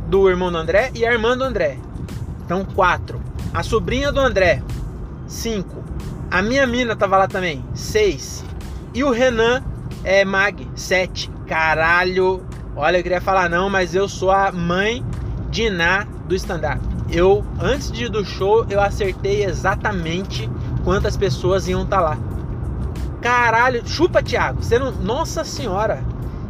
do 0.09 0.29
irmão 0.29 0.51
do 0.51 0.57
André 0.57 0.91
e 0.93 1.05
a 1.05 1.13
irmã 1.13 1.37
do 1.37 1.45
André. 1.45 1.77
Então, 2.43 2.65
quatro. 2.65 3.21
A 3.53 3.63
sobrinha 3.63 4.11
do 4.11 4.19
André, 4.19 4.61
cinco. 5.27 5.81
A 6.29 6.41
minha 6.41 6.67
mina 6.67 6.95
tava 6.95 7.17
lá 7.17 7.27
também, 7.27 7.63
seis. 7.73 8.43
E 8.93 9.03
o 9.03 9.11
Renan 9.11 9.63
é 10.03 10.25
Mag, 10.25 10.67
sete. 10.75 11.31
Caralho. 11.53 12.43
Olha, 12.75 12.97
eu 12.97 13.03
queria 13.03 13.21
falar 13.21 13.47
não, 13.47 13.69
mas 13.69 13.93
eu 13.93 14.09
sou 14.09 14.31
a 14.31 14.51
mãe 14.51 15.05
de 15.51 15.67
Iná 15.67 16.07
do 16.27 16.33
stand-up. 16.33 16.81
Eu, 17.11 17.45
antes 17.61 17.91
de, 17.91 18.09
do 18.09 18.25
show, 18.25 18.65
eu 18.71 18.81
acertei 18.81 19.45
exatamente 19.45 20.49
quantas 20.83 21.15
pessoas 21.15 21.67
iam 21.67 21.83
estar 21.83 21.97
tá 21.97 22.01
lá. 22.01 22.17
Caralho, 23.21 23.87
chupa, 23.87 24.23
Thiago. 24.23 24.63
Você 24.63 24.79
não. 24.79 24.91
Nossa 24.93 25.43
senhora. 25.43 26.03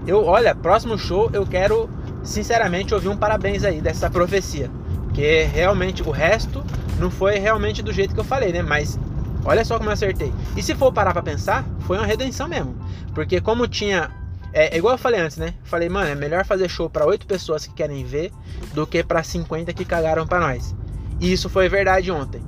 Eu, 0.07 0.23
olha, 0.23 0.55
próximo 0.55 0.97
show 0.97 1.29
eu 1.33 1.45
quero, 1.45 1.89
sinceramente, 2.23 2.93
ouvir 2.93 3.09
um 3.09 3.17
parabéns 3.17 3.65
aí 3.65 3.81
dessa 3.81 4.09
profecia. 4.09 4.71
Porque 5.03 5.43
realmente 5.43 6.01
o 6.01 6.11
resto 6.11 6.63
não 6.97 7.11
foi 7.11 7.39
realmente 7.39 7.83
do 7.83 7.91
jeito 7.91 8.13
que 8.13 8.21
eu 8.21 8.23
falei, 8.23 8.53
né? 8.53 8.61
Mas 8.61 8.97
olha 9.43 9.65
só 9.65 9.77
como 9.77 9.89
eu 9.89 9.93
acertei. 9.93 10.33
E 10.55 10.63
se 10.63 10.73
for 10.73 10.93
parar 10.93 11.11
pra 11.11 11.21
pensar, 11.21 11.65
foi 11.81 11.97
uma 11.97 12.05
redenção 12.05 12.47
mesmo. 12.47 12.73
Porque 13.13 13.41
como 13.41 13.67
tinha. 13.67 14.22
É, 14.53 14.75
é 14.75 14.77
igual 14.77 14.93
eu 14.93 14.97
falei 14.99 15.19
antes, 15.19 15.37
né? 15.37 15.55
Falei, 15.63 15.89
mano, 15.89 16.09
é 16.09 16.15
melhor 16.15 16.45
fazer 16.45 16.69
show 16.69 16.89
para 16.89 17.05
oito 17.05 17.25
pessoas 17.25 17.65
que 17.65 17.73
querem 17.73 18.05
ver 18.05 18.31
do 18.73 18.85
que 18.85 19.03
para 19.03 19.23
50 19.23 19.73
que 19.73 19.83
cagaram 19.83 20.27
para 20.27 20.39
nós. 20.39 20.75
E 21.19 21.33
isso 21.33 21.49
foi 21.49 21.67
verdade 21.67 22.11
ontem. 22.11 22.41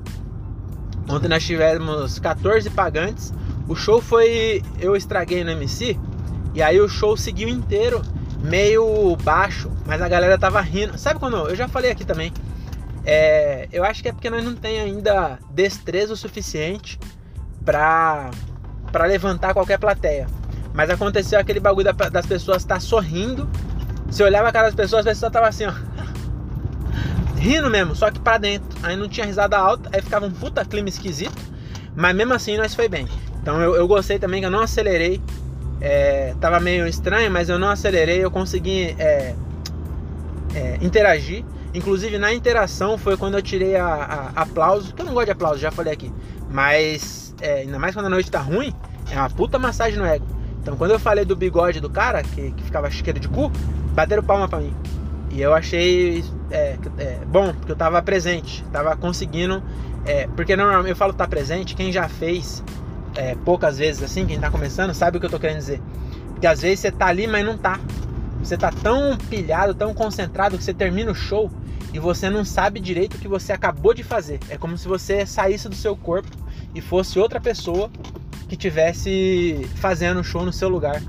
Ontem 1.09 1.27
nós 1.27 1.43
tivemos 1.43 2.19
14 2.19 2.69
pagantes. 2.69 3.33
O 3.67 3.75
show 3.75 4.01
foi. 4.01 4.62
Eu 4.79 4.95
estraguei 4.95 5.43
no 5.43 5.51
MC. 5.51 5.97
E 6.53 6.62
aí 6.62 6.79
o 6.79 6.88
show 6.88 7.17
seguiu 7.17 7.50
inteiro, 7.50 8.01
meio 8.41 9.15
baixo. 9.17 9.71
Mas 9.85 10.01
a 10.01 10.07
galera 10.07 10.38
tava 10.38 10.62
rindo. 10.62 10.97
Sabe 10.97 11.19
quando. 11.19 11.38
Eu 11.50 11.55
já 11.55 11.67
falei 11.67 11.91
aqui 11.91 12.05
também. 12.05 12.31
É, 13.03 13.67
eu 13.71 13.83
acho 13.83 14.01
que 14.01 14.09
é 14.09 14.12
porque 14.12 14.29
nós 14.29 14.43
não 14.43 14.55
tem 14.55 14.79
ainda 14.79 15.39
destreza 15.51 16.13
o 16.13 16.17
suficiente 16.17 17.00
para 17.63 18.31
para 18.91 19.05
levantar 19.05 19.53
qualquer 19.53 19.77
plateia. 19.77 20.27
Mas 20.75 20.89
aconteceu 20.89 21.39
aquele 21.39 21.62
bagulho 21.62 21.91
das 21.94 22.25
pessoas 22.25 22.58
estar 22.58 22.75
tá 22.75 22.79
sorrindo. 22.82 23.50
Você 24.08 24.22
olhava 24.24 24.50
a 24.50 24.51
cara 24.51 24.67
das 24.67 24.75
pessoas, 24.75 25.08
as 25.08 25.13
pessoas 25.13 25.29
estavam 25.29 25.48
assim, 25.48 25.65
ó. 25.65 25.74
Rindo 27.38 27.70
mesmo, 27.70 27.96
só 27.96 28.12
que 28.12 28.20
para 28.20 28.38
dentro. 28.38 28.67
Aí 28.84 28.98
não 28.98 29.08
tinha 29.08 29.25
risada 29.25 29.58
alta, 29.58 29.89
aí 29.94 30.01
ficava 30.01 30.25
um 30.25 30.32
puta 30.32 30.65
clima 30.65 30.89
esquisito. 30.89 31.41
Mas 31.96 32.13
mesmo 32.13 32.34
assim 32.34 32.58
nós 32.58 32.75
foi 32.75 32.89
bem. 32.89 33.08
Então 33.41 33.62
eu, 33.62 33.75
eu 33.75 33.88
gostei 33.88 34.20
também 34.20 34.41
que 34.41 34.48
eu 34.48 34.51
não 34.51 34.60
acelerei. 34.60 35.22
É, 35.79 36.36
tava 36.41 36.60
meio 36.60 36.86
estranho, 36.88 37.32
mas 37.32 37.48
eu 37.48 37.58
não 37.58 37.70
acelerei, 37.70 38.24
eu 38.24 38.29
consegui 38.29 38.96
é, 39.00 39.34
é, 40.53 40.77
interagir. 40.82 41.46
Inclusive 41.74 42.17
na 42.17 42.34
interação 42.34 42.98
foi 42.98 43.15
quando 43.15 43.36
eu 43.36 43.41
tirei 43.41 43.77
a, 43.77 43.86
a, 44.36 44.41
aplauso, 44.41 44.94
que 44.94 45.01
eu 45.01 45.05
não 45.05 45.13
gosto 45.13 45.25
de 45.25 45.32
aplauso, 45.32 45.60
já 45.60 45.72
falei 45.72 45.94
aqui. 45.94 46.12
Mas 46.50 47.34
é, 47.39 47.62
ainda 47.62 47.79
mais 47.79 47.94
quando 47.94 48.08
a 48.08 48.10
noite 48.10 48.29
tá 48.29 48.39
ruim, 48.39 48.74
é 49.10 49.15
uma 49.17 49.29
puta 49.29 49.58
massagem 49.58 49.98
no 49.98 50.05
ego. 50.05 50.35
Então 50.65 50.75
quando 50.75 50.89
eu 50.89 51.00
falei 51.00 51.24
do 51.24 51.36
bigode 51.36 51.79
do 51.79 51.91
cara, 51.91 52.24
que, 52.24 52.50
que 52.50 52.63
ficava 52.63 52.89
chiqueiro 52.89 53.19
de 53.19 53.27
cu, 53.29 53.51
bateram 53.93 54.24
palma 54.24 54.50
pra 54.50 54.57
mim. 54.57 54.74
E 55.29 55.39
eu 55.39 55.53
achei 55.53 56.25
é, 56.50 56.75
é, 56.98 57.19
bom, 57.27 57.53
porque 57.53 57.72
eu 57.72 57.75
tava 57.75 58.01
presente, 58.01 58.63
tava 58.72 58.98
conseguindo. 58.98 59.62
É, 60.07 60.25
porque 60.36 60.55
normalmente 60.55 60.89
eu 60.89 60.95
falo 60.95 61.13
tá 61.13 61.27
presente, 61.27 61.75
quem 61.75 61.91
já 61.91 62.10
fez 62.10 62.63
é, 63.13 63.36
poucas 63.45 63.77
vezes 63.77 64.01
assim, 64.01 64.25
quem 64.25 64.39
tá 64.39 64.50
começando, 64.50 64.91
sabe 64.91 65.17
o 65.17 65.19
que 65.19 65.27
eu 65.27 65.29
tô 65.29 65.39
querendo 65.39 65.57
dizer. 65.57 65.79
Porque 66.31 66.48
às 66.48 66.63
vezes 66.63 66.79
você 66.79 66.91
tá 66.91 67.05
ali, 67.05 67.27
mas 67.27 67.45
não 67.45 67.60
tá. 67.60 67.79
Você 68.39 68.57
tá 68.57 68.72
tão 68.72 69.15
pilhado, 69.29 69.75
tão 69.75 69.93
concentrado 69.93 70.57
que 70.57 70.63
você 70.63 70.74
termina 70.74 71.12
o 71.12 71.15
show 71.15 71.51
e 71.93 72.00
você 72.00 72.27
não 72.27 72.43
sabe 72.43 72.79
direito 72.79 73.17
o 73.17 73.19
que 73.19 73.27
você 73.27 73.53
acabou 73.53 73.93
de 73.93 74.01
fazer. 74.01 74.39
É 74.50 74.57
como 74.57 74.75
se 74.79 74.88
você 74.88 75.27
saísse 75.27 75.69
do 75.69 75.75
seu 75.75 75.95
corpo 75.95 76.29
e 76.74 76.81
fosse 76.81 77.19
outra 77.19 77.39
pessoa 77.39 77.91
que 78.48 78.56
tivesse 78.56 79.68
fazendo 79.75 80.24
show 80.24 80.46
no 80.46 80.54
seu 80.54 80.70
lugar. 80.70 81.02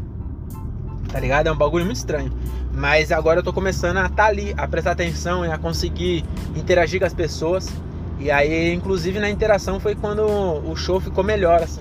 Tá 1.08 1.20
ligado? 1.20 1.46
É 1.46 1.52
um 1.52 1.56
bagulho 1.56 1.84
muito 1.84 1.98
estranho. 1.98 2.32
Mas 2.72 3.10
agora 3.10 3.40
eu 3.40 3.42
tô 3.42 3.52
começando 3.52 3.96
a 3.96 4.08
tá 4.08 4.26
ali, 4.26 4.54
a 4.56 4.68
prestar 4.68 4.92
atenção 4.92 5.44
e 5.44 5.50
a 5.50 5.56
conseguir 5.56 6.24
interagir 6.54 7.00
com 7.00 7.06
as 7.06 7.14
pessoas. 7.14 7.72
E 8.18 8.30
aí, 8.30 8.72
inclusive 8.74 9.18
na 9.18 9.30
interação 9.30 9.78
foi 9.78 9.94
quando 9.94 10.22
o 10.22 10.74
show 10.76 11.00
ficou 11.00 11.24
melhor, 11.24 11.62
assim. 11.62 11.80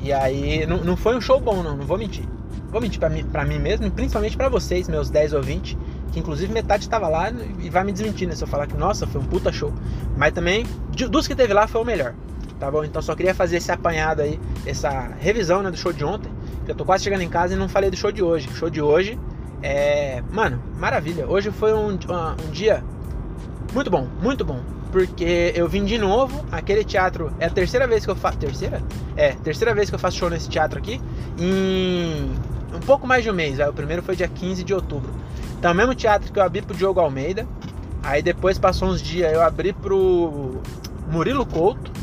E 0.00 0.12
aí, 0.12 0.64
não, 0.66 0.78
não 0.78 0.96
foi 0.96 1.16
um 1.16 1.20
show 1.20 1.40
bom, 1.40 1.62
não, 1.62 1.76
não 1.76 1.84
vou 1.84 1.98
mentir. 1.98 2.24
Vou 2.70 2.80
mentir 2.80 3.00
pra 3.00 3.08
mim, 3.08 3.24
pra 3.24 3.44
mim 3.44 3.58
mesmo 3.58 3.86
e 3.86 3.90
principalmente 3.90 4.36
para 4.36 4.48
vocês, 4.48 4.88
meus 4.88 5.08
10 5.10 5.32
ouvintes, 5.32 5.76
que 6.12 6.20
inclusive 6.20 6.52
metade 6.52 6.84
estava 6.84 7.08
lá 7.08 7.30
e 7.58 7.70
vai 7.70 7.82
me 7.82 7.92
desmentir, 7.92 8.28
né? 8.28 8.34
Se 8.34 8.44
eu 8.44 8.48
falar 8.48 8.66
que, 8.66 8.76
nossa, 8.76 9.06
foi 9.06 9.20
um 9.20 9.24
puta 9.24 9.50
show. 9.50 9.72
Mas 10.16 10.32
também, 10.32 10.66
dos 11.10 11.26
que 11.26 11.34
teve 11.34 11.52
lá, 11.52 11.66
foi 11.66 11.80
o 11.80 11.84
melhor. 11.84 12.14
Tá 12.58 12.70
bom? 12.70 12.84
Então 12.84 13.00
só 13.00 13.14
queria 13.14 13.34
fazer 13.34 13.58
esse 13.58 13.70
apanhado 13.70 14.22
aí, 14.22 14.40
essa 14.66 14.90
revisão 15.20 15.62
né, 15.62 15.70
do 15.70 15.76
show 15.76 15.92
de 15.92 16.04
ontem. 16.04 16.30
Que 16.64 16.72
eu 16.72 16.74
tô 16.74 16.84
quase 16.84 17.04
chegando 17.04 17.22
em 17.22 17.28
casa 17.28 17.54
e 17.54 17.56
não 17.56 17.68
falei 17.68 17.90
do 17.90 17.96
show 17.96 18.10
de 18.10 18.22
hoje. 18.22 18.48
O 18.48 18.56
show 18.56 18.68
de 18.68 18.82
hoje 18.82 19.18
é. 19.62 20.22
Mano, 20.30 20.62
maravilha. 20.76 21.26
Hoje 21.28 21.50
foi 21.50 21.72
um, 21.72 21.90
um 21.92 22.50
dia 22.50 22.82
muito 23.72 23.90
bom, 23.90 24.08
muito 24.20 24.44
bom. 24.44 24.60
Porque 24.90 25.52
eu 25.54 25.68
vim 25.68 25.84
de 25.84 25.98
novo, 25.98 26.44
aquele 26.50 26.82
teatro 26.82 27.30
é 27.38 27.46
a 27.46 27.50
terceira 27.50 27.86
vez 27.86 28.04
que 28.04 28.10
eu 28.10 28.16
faço. 28.16 28.38
Terceira? 28.38 28.82
É, 29.16 29.32
terceira 29.32 29.74
vez 29.74 29.88
que 29.88 29.94
eu 29.94 29.98
faço 29.98 30.16
show 30.16 30.30
nesse 30.30 30.48
teatro 30.48 30.78
aqui. 30.78 31.00
Em 31.38 32.32
um 32.74 32.80
pouco 32.80 33.06
mais 33.06 33.22
de 33.22 33.30
um 33.30 33.34
mês. 33.34 33.58
O 33.58 33.72
primeiro 33.72 34.02
foi 34.02 34.16
dia 34.16 34.28
15 34.28 34.64
de 34.64 34.74
outubro. 34.74 35.10
Então, 35.58 35.72
o 35.72 35.74
mesmo 35.74 35.94
teatro 35.94 36.32
que 36.32 36.38
eu 36.38 36.42
abri 36.42 36.62
pro 36.62 36.76
Diogo 36.76 37.00
Almeida. 37.00 37.46
Aí 38.02 38.22
depois 38.22 38.58
passou 38.58 38.88
uns 38.88 39.02
dias, 39.02 39.32
eu 39.32 39.42
abri 39.42 39.72
pro 39.72 40.60
Murilo 41.10 41.44
Couto. 41.44 41.97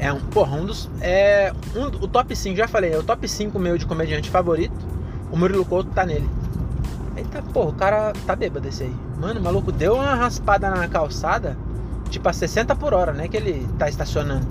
É 0.00 0.12
um, 0.12 0.20
porra, 0.20 0.56
um 0.56 0.66
dos. 0.66 0.88
É 1.00 1.52
um, 1.74 1.86
o 1.86 2.08
top 2.08 2.34
5, 2.34 2.56
já 2.56 2.68
falei, 2.68 2.92
é 2.92 2.98
o 2.98 3.02
top 3.02 3.28
5 3.28 3.58
meu 3.58 3.76
de 3.76 3.86
comediante 3.86 4.30
favorito. 4.30 4.74
O 5.30 5.36
Murilo 5.36 5.64
Couto 5.64 5.90
tá 5.90 6.06
nele. 6.06 6.28
Eita, 7.16 7.42
porra, 7.42 7.70
o 7.70 7.74
cara 7.74 8.12
tá 8.26 8.34
bêbado 8.34 8.66
esse 8.68 8.84
aí. 8.84 8.94
Mano, 9.20 9.40
o 9.40 9.42
maluco 9.42 9.70
deu 9.70 9.94
uma 9.94 10.14
raspada 10.14 10.70
na 10.70 10.88
calçada, 10.88 11.56
tipo 12.10 12.28
a 12.28 12.32
60 12.32 12.74
por 12.76 12.92
hora, 12.94 13.12
né? 13.12 13.28
Que 13.28 13.36
ele 13.36 13.68
tá 13.78 13.88
estacionando. 13.88 14.46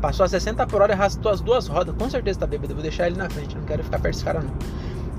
Passou 0.00 0.24
a 0.24 0.28
60 0.28 0.66
por 0.66 0.82
hora 0.82 0.92
e 0.92 0.94
arrastou 0.94 1.30
as 1.30 1.40
duas 1.40 1.66
rodas. 1.66 1.94
Com 1.96 2.08
certeza 2.08 2.40
tá 2.40 2.46
bêbado. 2.46 2.72
Eu 2.72 2.76
vou 2.76 2.82
deixar 2.82 3.06
ele 3.06 3.16
na 3.16 3.28
frente. 3.30 3.56
Não 3.56 3.64
quero 3.64 3.82
ficar 3.84 3.98
perto 3.98 4.14
desse 4.14 4.24
cara, 4.24 4.40
não. 4.40 4.50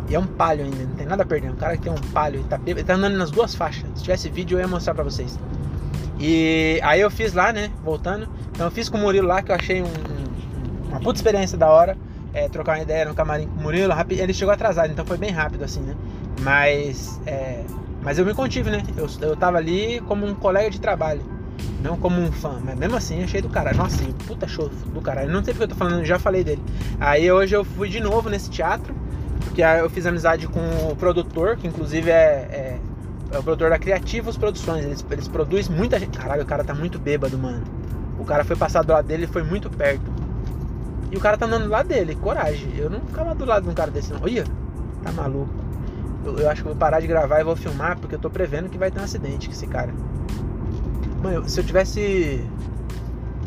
E 0.10 0.16
é 0.16 0.20
um 0.20 0.26
palio 0.26 0.64
ainda, 0.64 0.84
não 0.84 0.96
tem 0.96 1.06
nada 1.06 1.24
a 1.24 1.26
perder. 1.26 1.52
Um 1.52 1.56
cara 1.56 1.76
que 1.76 1.84
tem 1.84 1.92
um 1.92 2.12
palio 2.14 2.42
e 2.42 2.44
tá 2.44 2.58
bêbado. 2.58 2.80
Ele 2.80 2.88
tá 2.88 2.94
andando 2.96 3.18
nas 3.18 3.32
duas 3.32 3.56
faixas. 3.56 3.86
Se 3.96 4.04
tivesse 4.04 4.30
vídeo, 4.30 4.58
eu 4.58 4.62
ia 4.62 4.68
mostrar 4.68 4.94
pra 4.94 5.04
vocês. 5.04 5.38
E 6.20 6.80
aí 6.84 7.02
eu 7.02 7.12
fiz 7.12 7.34
lá, 7.34 7.52
né? 7.52 7.72
Voltando. 7.84 8.28
Então 8.58 8.66
eu 8.66 8.72
fiz 8.72 8.90
com 8.90 8.98
o 8.98 9.02
Murilo 9.02 9.28
lá, 9.28 9.44
que 9.44 9.52
eu 9.52 9.56
achei 9.56 9.84
um, 9.84 9.86
um, 9.86 10.88
uma 10.90 11.00
puta 11.00 11.20
experiência 11.20 11.56
da 11.56 11.70
hora. 11.70 11.96
É, 12.34 12.50
trocar 12.50 12.76
uma 12.76 12.82
ideia 12.82 13.06
no 13.06 13.14
camarim 13.14 13.46
com 13.46 13.60
o 13.60 13.62
Murilo. 13.62 13.94
Ele 14.10 14.34
chegou 14.34 14.52
atrasado, 14.52 14.92
então 14.92 15.06
foi 15.06 15.16
bem 15.16 15.30
rápido, 15.30 15.64
assim, 15.64 15.80
né? 15.82 15.96
Mas. 16.42 17.22
É, 17.28 17.64
mas 18.02 18.18
eu 18.18 18.26
me 18.26 18.34
contive, 18.34 18.72
né? 18.72 18.82
Eu, 18.98 19.08
eu 19.22 19.36
tava 19.36 19.58
ali 19.58 20.02
como 20.08 20.26
um 20.26 20.34
colega 20.34 20.72
de 20.72 20.82
trabalho. 20.82 21.22
Não 21.84 21.98
como 21.98 22.20
um 22.20 22.32
fã, 22.32 22.60
mas 22.64 22.76
mesmo 22.76 22.98
assim 22.98 23.24
achei 23.24 23.44
do 23.44 23.50
caralho. 23.50 23.78
Nossa, 23.78 24.04
puta 24.26 24.48
show 24.48 24.70
do 24.70 25.02
caralho. 25.02 25.32
Não 25.32 25.44
sei 25.44 25.54
porque 25.54 25.66
eu 25.66 25.68
tô 25.68 25.76
falando, 25.76 26.04
já 26.04 26.18
falei 26.18 26.44
dele. 26.44 26.64
Aí 27.00 27.32
hoje 27.32 27.56
eu 27.56 27.64
fui 27.64 27.90
de 27.90 28.00
novo 28.00 28.28
nesse 28.28 28.50
teatro, 28.50 28.92
porque 29.44 29.62
eu 29.62 29.88
fiz 29.88 30.04
amizade 30.08 30.48
com 30.48 30.60
o 30.92 30.96
produtor, 30.96 31.58
que 31.58 31.68
inclusive 31.68 32.10
é, 32.10 32.16
é, 32.16 32.80
é 33.34 33.38
o 33.38 33.44
produtor 33.44 33.70
da 33.70 33.78
Criativos 33.78 34.36
Produções. 34.36 34.84
Eles, 34.84 35.06
eles 35.12 35.28
produzem 35.28 35.76
muita 35.76 36.00
gente. 36.00 36.18
Caralho, 36.18 36.42
o 36.42 36.46
cara 36.46 36.64
tá 36.64 36.74
muito 36.74 36.98
bêbado, 36.98 37.38
mano. 37.38 37.77
Cara 38.28 38.44
foi 38.44 38.58
passar 38.58 38.84
do 38.84 38.92
lado 38.92 39.08
dele 39.08 39.24
e 39.24 39.28
foi 39.28 39.42
muito 39.42 39.70
perto. 39.70 40.12
E 41.10 41.16
o 41.16 41.20
cara 41.20 41.38
tá 41.38 41.46
andando 41.46 41.64
do 41.64 41.70
lado 41.70 41.88
dele, 41.88 42.14
coragem. 42.16 42.76
Eu 42.76 42.90
não 42.90 43.00
ficava 43.00 43.34
do 43.34 43.46
lado 43.46 43.64
de 43.64 43.70
um 43.70 43.74
cara 43.74 43.90
desse, 43.90 44.12
não. 44.12 44.22
Olha, 44.22 44.44
tá 45.02 45.12
maluco. 45.14 45.50
Eu, 46.26 46.38
eu 46.40 46.50
acho 46.50 46.62
que 46.62 46.68
vou 46.68 46.76
parar 46.76 47.00
de 47.00 47.08
gravar 47.08 47.40
e 47.40 47.44
vou 47.46 47.56
filmar, 47.56 47.98
porque 47.98 48.16
eu 48.16 48.20
tô 48.20 48.30
prevendo 48.30 48.68
que 48.70 48.78
vai 48.78 48.92
ter 48.92 49.00
um 49.00 49.04
acidente 49.04 49.48
com 49.48 49.54
esse 49.54 49.66
cara. 49.66 49.94
Mano, 51.24 51.48
se 51.48 51.58
eu 51.58 51.64
tivesse. 51.64 52.46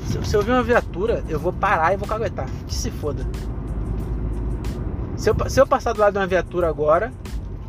Se 0.07 0.17
eu, 0.17 0.25
se 0.25 0.35
eu 0.35 0.41
uma 0.41 0.63
viatura, 0.63 1.23
eu 1.29 1.39
vou 1.39 1.53
parar 1.53 1.93
e 1.93 1.99
vou 1.99 2.09
caguetar. 2.09 2.47
Que 2.67 2.75
se 2.75 2.91
foda. 2.91 3.27
Se 5.15 5.29
eu, 5.29 5.37
se 5.51 5.61
eu 5.61 5.67
passar 5.67 5.93
do 5.93 6.01
lado 6.01 6.15
de 6.15 6.19
uma 6.19 6.27
viatura 6.27 6.67
agora 6.67 7.13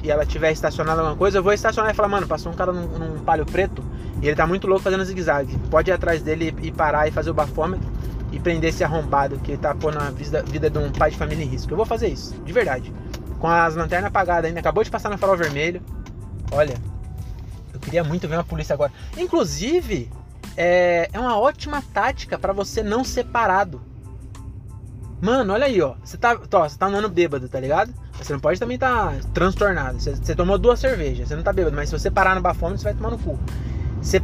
e 0.01 0.09
ela 0.09 0.25
tiver 0.25 0.53
estacionada 0.53 1.01
alguma 1.01 1.17
coisa, 1.17 1.39
eu 1.39 1.43
vou 1.43 1.51
estacionar 1.51 1.91
e 1.91 1.93
falar, 1.93 2.07
mano, 2.07 2.25
passou 2.25 2.49
um 2.49 2.55
cara 2.55 2.71
num, 2.71 2.87
num 2.87 3.19
palio 3.19 3.45
preto 3.45 3.83
e 4.21 4.27
ele 4.27 4.35
tá 4.35 4.45
muito 4.45 4.67
louco 4.67 4.83
fazendo 4.83 5.03
zigue-zague. 5.03 5.57
Pode 5.69 5.89
ir 5.89 5.93
atrás 5.93 6.21
dele 6.21 6.55
e, 6.61 6.71
parar 6.71 7.07
e 7.07 7.11
fazer 7.11 7.31
o 7.31 7.33
bafômetro 7.33 7.89
e 8.31 8.39
prender 8.39 8.69
esse 8.69 8.83
arrombado 8.83 9.37
que 9.39 9.57
tá 9.57 9.73
pondo 9.73 9.97
a 9.99 10.09
vida, 10.11 10.43
vida 10.43 10.69
de 10.69 10.77
um 10.77 10.91
pai 10.91 11.11
de 11.11 11.17
família 11.17 11.43
em 11.43 11.47
risco. 11.47 11.71
Eu 11.71 11.77
vou 11.77 11.85
fazer 11.85 12.07
isso, 12.07 12.33
de 12.43 12.53
verdade. 12.53 12.93
Com 13.39 13.47
as 13.47 13.75
lanternas 13.75 14.07
apagadas 14.07 14.45
ainda, 14.45 14.59
acabou 14.59 14.83
de 14.83 14.91
passar 14.91 15.09
na 15.09 15.17
farol 15.17 15.35
vermelho. 15.35 15.81
Olha, 16.51 16.75
Eu 17.73 17.79
queria 17.79 18.03
muito 18.03 18.27
ver 18.27 18.35
uma 18.35 18.43
polícia 18.43 18.73
agora. 18.73 18.91
Inclusive, 19.17 20.11
é, 20.55 21.09
é 21.11 21.19
uma 21.19 21.39
ótima 21.39 21.81
tática 21.93 22.37
para 22.37 22.53
você 22.53 22.83
não 22.83 23.03
ser 23.03 23.25
parado. 23.25 23.81
Mano, 25.19 25.53
olha 25.53 25.65
aí, 25.65 25.81
ó. 25.81 25.95
Você 26.03 26.17
tá, 26.17 26.35
tá 26.35 26.85
andando 26.85 27.09
bêbado, 27.09 27.49
tá 27.49 27.59
ligado? 27.59 27.93
Você 28.13 28.33
não 28.33 28.39
pode 28.39 28.59
também 28.59 28.77
tá 28.77 29.13
transtornado. 29.33 29.99
Você, 29.99 30.15
você, 30.15 30.35
tomou 30.35 30.57
duas 30.57 30.79
cervejas, 30.79 31.27
você 31.27 31.35
não 31.35 31.43
tá 31.43 31.51
bêbado, 31.51 31.75
mas 31.75 31.89
se 31.89 31.97
você 31.97 32.11
parar 32.11 32.35
no 32.35 32.41
bafômetro, 32.41 32.79
você 32.79 32.85
vai 32.85 32.93
tomar 32.93 33.11
no 33.11 33.17
cu. 33.17 33.39
Você, 34.01 34.21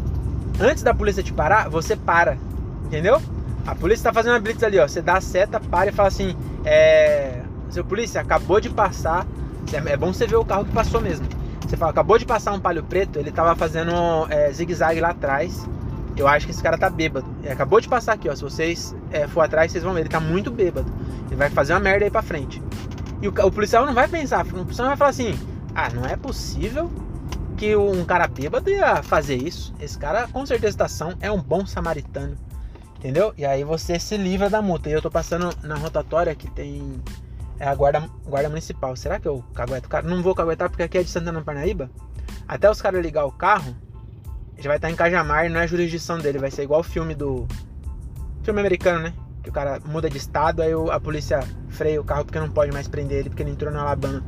antes 0.59 0.83
da 0.83 0.93
polícia 0.93 1.21
te 1.21 1.31
parar, 1.31 1.69
você 1.69 1.95
para. 1.95 2.37
Entendeu? 2.85 3.21
A 3.65 3.75
polícia 3.75 4.05
tá 4.05 4.13
fazendo 4.13 4.35
a 4.35 4.39
blitz 4.39 4.63
ali, 4.63 4.79
ó. 4.79 4.87
Você 4.87 5.01
dá 5.01 5.17
a 5.17 5.21
seta, 5.21 5.59
para 5.59 5.89
e 5.89 5.93
fala 5.93 6.07
assim: 6.07 6.35
É. 6.65 7.41
Seu 7.69 7.83
polícia, 7.83 8.21
acabou 8.21 8.59
de 8.59 8.69
passar. 8.69 9.25
É, 9.73 9.93
é 9.93 9.97
bom 9.97 10.13
você 10.13 10.25
ver 10.25 10.37
o 10.37 10.45
carro 10.45 10.65
que 10.65 10.71
passou 10.71 11.01
mesmo. 11.01 11.27
Você 11.67 11.75
fala, 11.75 11.91
acabou 11.91 12.17
de 12.17 12.25
passar 12.25 12.53
um 12.53 12.59
palio 12.61 12.81
preto, 12.81 13.19
ele 13.19 13.29
tava 13.29 13.53
fazendo 13.53 13.91
é, 14.29 14.49
zigue-zague 14.53 15.01
lá 15.01 15.09
atrás. 15.09 15.67
Eu 16.15 16.25
acho 16.27 16.45
que 16.45 16.51
esse 16.53 16.63
cara 16.63 16.77
tá 16.77 16.89
bêbado. 16.89 17.27
Ele 17.43 17.51
acabou 17.51 17.81
de 17.81 17.89
passar 17.89 18.13
aqui, 18.13 18.29
ó. 18.29 18.35
Se 18.35 18.41
vocês 18.41 18.95
é, 19.11 19.27
for 19.27 19.41
atrás, 19.41 19.71
vocês 19.71 19.83
vão 19.83 19.93
ver. 19.93 19.99
Ele 19.99 20.09
tá 20.09 20.19
muito 20.19 20.49
bêbado. 20.49 20.91
Ele 21.27 21.35
vai 21.35 21.49
fazer 21.49 21.73
uma 21.73 21.79
merda 21.79 22.05
aí 22.05 22.11
pra 22.11 22.21
frente. 22.21 22.63
E 23.21 23.27
o, 23.27 23.31
o 23.31 23.51
policial 23.51 23.85
não 23.85 23.93
vai 23.93 24.07
pensar. 24.07 24.45
O 24.45 24.49
policial 24.49 24.87
vai 24.87 24.97
falar 24.97 25.09
assim: 25.09 25.37
ah, 25.75 25.89
não 25.89 26.05
é 26.05 26.15
possível 26.15 26.89
que 27.57 27.75
um 27.75 28.05
cara 28.05 28.27
bêbado 28.27 28.69
ia 28.69 29.01
fazer 29.01 29.35
isso. 29.35 29.73
Esse 29.79 29.97
cara, 29.97 30.27
com 30.27 30.45
certeza, 30.45 30.69
estação 30.69 31.13
é 31.19 31.31
um 31.31 31.41
bom 31.41 31.65
samaritano. 31.65 32.37
Entendeu? 32.97 33.33
E 33.37 33.45
aí 33.45 33.63
você 33.63 33.99
se 33.99 34.15
livra 34.15 34.49
da 34.49 34.61
multa. 34.61 34.89
E 34.89 34.93
eu 34.93 35.01
tô 35.01 35.09
passando 35.09 35.49
na 35.63 35.75
rotatória 35.75 36.33
que 36.35 36.49
tem 36.49 37.01
é 37.59 37.67
a 37.67 37.73
guarda, 37.73 38.07
guarda 38.25 38.49
municipal. 38.49 38.95
Será 38.95 39.19
que 39.19 39.27
eu 39.27 39.43
cagueto 39.53 39.87
o 39.87 39.89
cara? 39.89 40.07
Não 40.07 40.21
vou 40.21 40.35
caguetar 40.35 40.69
porque 40.69 40.83
aqui 40.83 40.97
é 40.99 41.03
de 41.03 41.09
Santana 41.09 41.41
Parnaíba. 41.41 41.89
Até 42.47 42.69
os 42.69 42.81
caras 42.81 43.01
ligar 43.01 43.25
o 43.25 43.31
carro, 43.31 43.75
já 44.57 44.69
vai 44.69 44.77
estar 44.77 44.89
em 44.89 44.95
Cajamar 44.95 45.45
e 45.45 45.49
não 45.49 45.59
é 45.59 45.67
jurisdição 45.67 46.19
dele. 46.19 46.37
Vai 46.37 46.51
ser 46.51 46.63
igual 46.63 46.81
o 46.81 46.83
filme 46.83 47.15
do. 47.15 47.47
Filme 48.43 48.59
americano, 48.59 48.99
né? 48.99 49.13
Que 49.43 49.49
o 49.49 49.53
cara 49.53 49.79
muda 49.85 50.09
de 50.09 50.17
estado, 50.17 50.61
aí 50.61 50.71
a 50.91 50.99
polícia 50.99 51.39
freia 51.69 51.99
o 51.99 52.03
carro 52.03 52.25
porque 52.25 52.39
não 52.39 52.49
pode 52.49 52.71
mais 52.71 52.87
prender 52.87 53.19
ele 53.19 53.29
porque 53.29 53.43
ele 53.43 53.51
entrou 53.51 53.71
na 53.71 53.81
Alabama. 53.81 54.23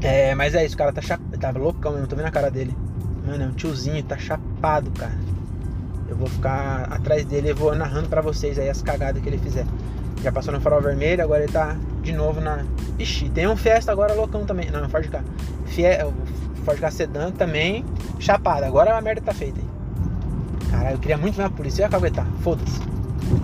É, 0.00 0.34
mas 0.34 0.54
é 0.54 0.64
isso, 0.64 0.74
o 0.74 0.78
cara 0.78 0.92
tá, 0.92 1.02
chap... 1.02 1.20
tá 1.38 1.50
loucão 1.50 1.92
mesmo, 1.92 2.06
tô 2.06 2.16
vendo 2.16 2.26
a 2.26 2.30
cara 2.30 2.50
dele. 2.50 2.76
Mano, 3.26 3.44
é 3.44 3.46
um 3.46 3.52
tiozinho, 3.52 4.02
tá 4.04 4.16
chapado, 4.16 4.90
cara. 4.92 5.16
Eu 6.08 6.16
vou 6.16 6.28
ficar 6.28 6.84
atrás 6.90 7.24
dele 7.24 7.50
e 7.50 7.52
vou 7.52 7.74
narrando 7.74 8.08
para 8.08 8.20
vocês 8.20 8.58
aí 8.58 8.70
as 8.70 8.80
cagadas 8.80 9.20
que 9.20 9.28
ele 9.28 9.38
fizer. 9.38 9.66
Já 10.22 10.32
passou 10.32 10.52
no 10.52 10.60
farol 10.60 10.80
vermelho, 10.80 11.22
agora 11.22 11.42
ele 11.42 11.52
tá 11.52 11.76
de 12.02 12.12
novo 12.12 12.40
na. 12.40 12.64
Ixi, 12.98 13.28
tem 13.28 13.46
um 13.46 13.56
Fiesta 13.56 13.92
agora 13.92 14.14
loucão 14.14 14.44
também. 14.44 14.70
Não, 14.70 14.88
Ford 14.88 15.08
K. 15.08 15.22
Fie... 15.66 15.84
Ford 16.64 16.80
K 16.80 16.90
Sedan 16.90 17.30
também 17.32 17.84
chapado. 18.18 18.64
Agora 18.64 18.96
a 18.96 19.00
merda 19.00 19.20
tá 19.20 19.34
feita. 19.34 19.60
Cara, 20.70 20.92
eu 20.92 20.98
queria 20.98 21.16
muito 21.16 21.36
ver 21.36 21.44
a 21.44 21.50
polícia. 21.50 21.82
Eu 21.82 21.86
ia 21.86 21.90
caguetar. 21.90 22.26
Foda-se. 22.42 22.80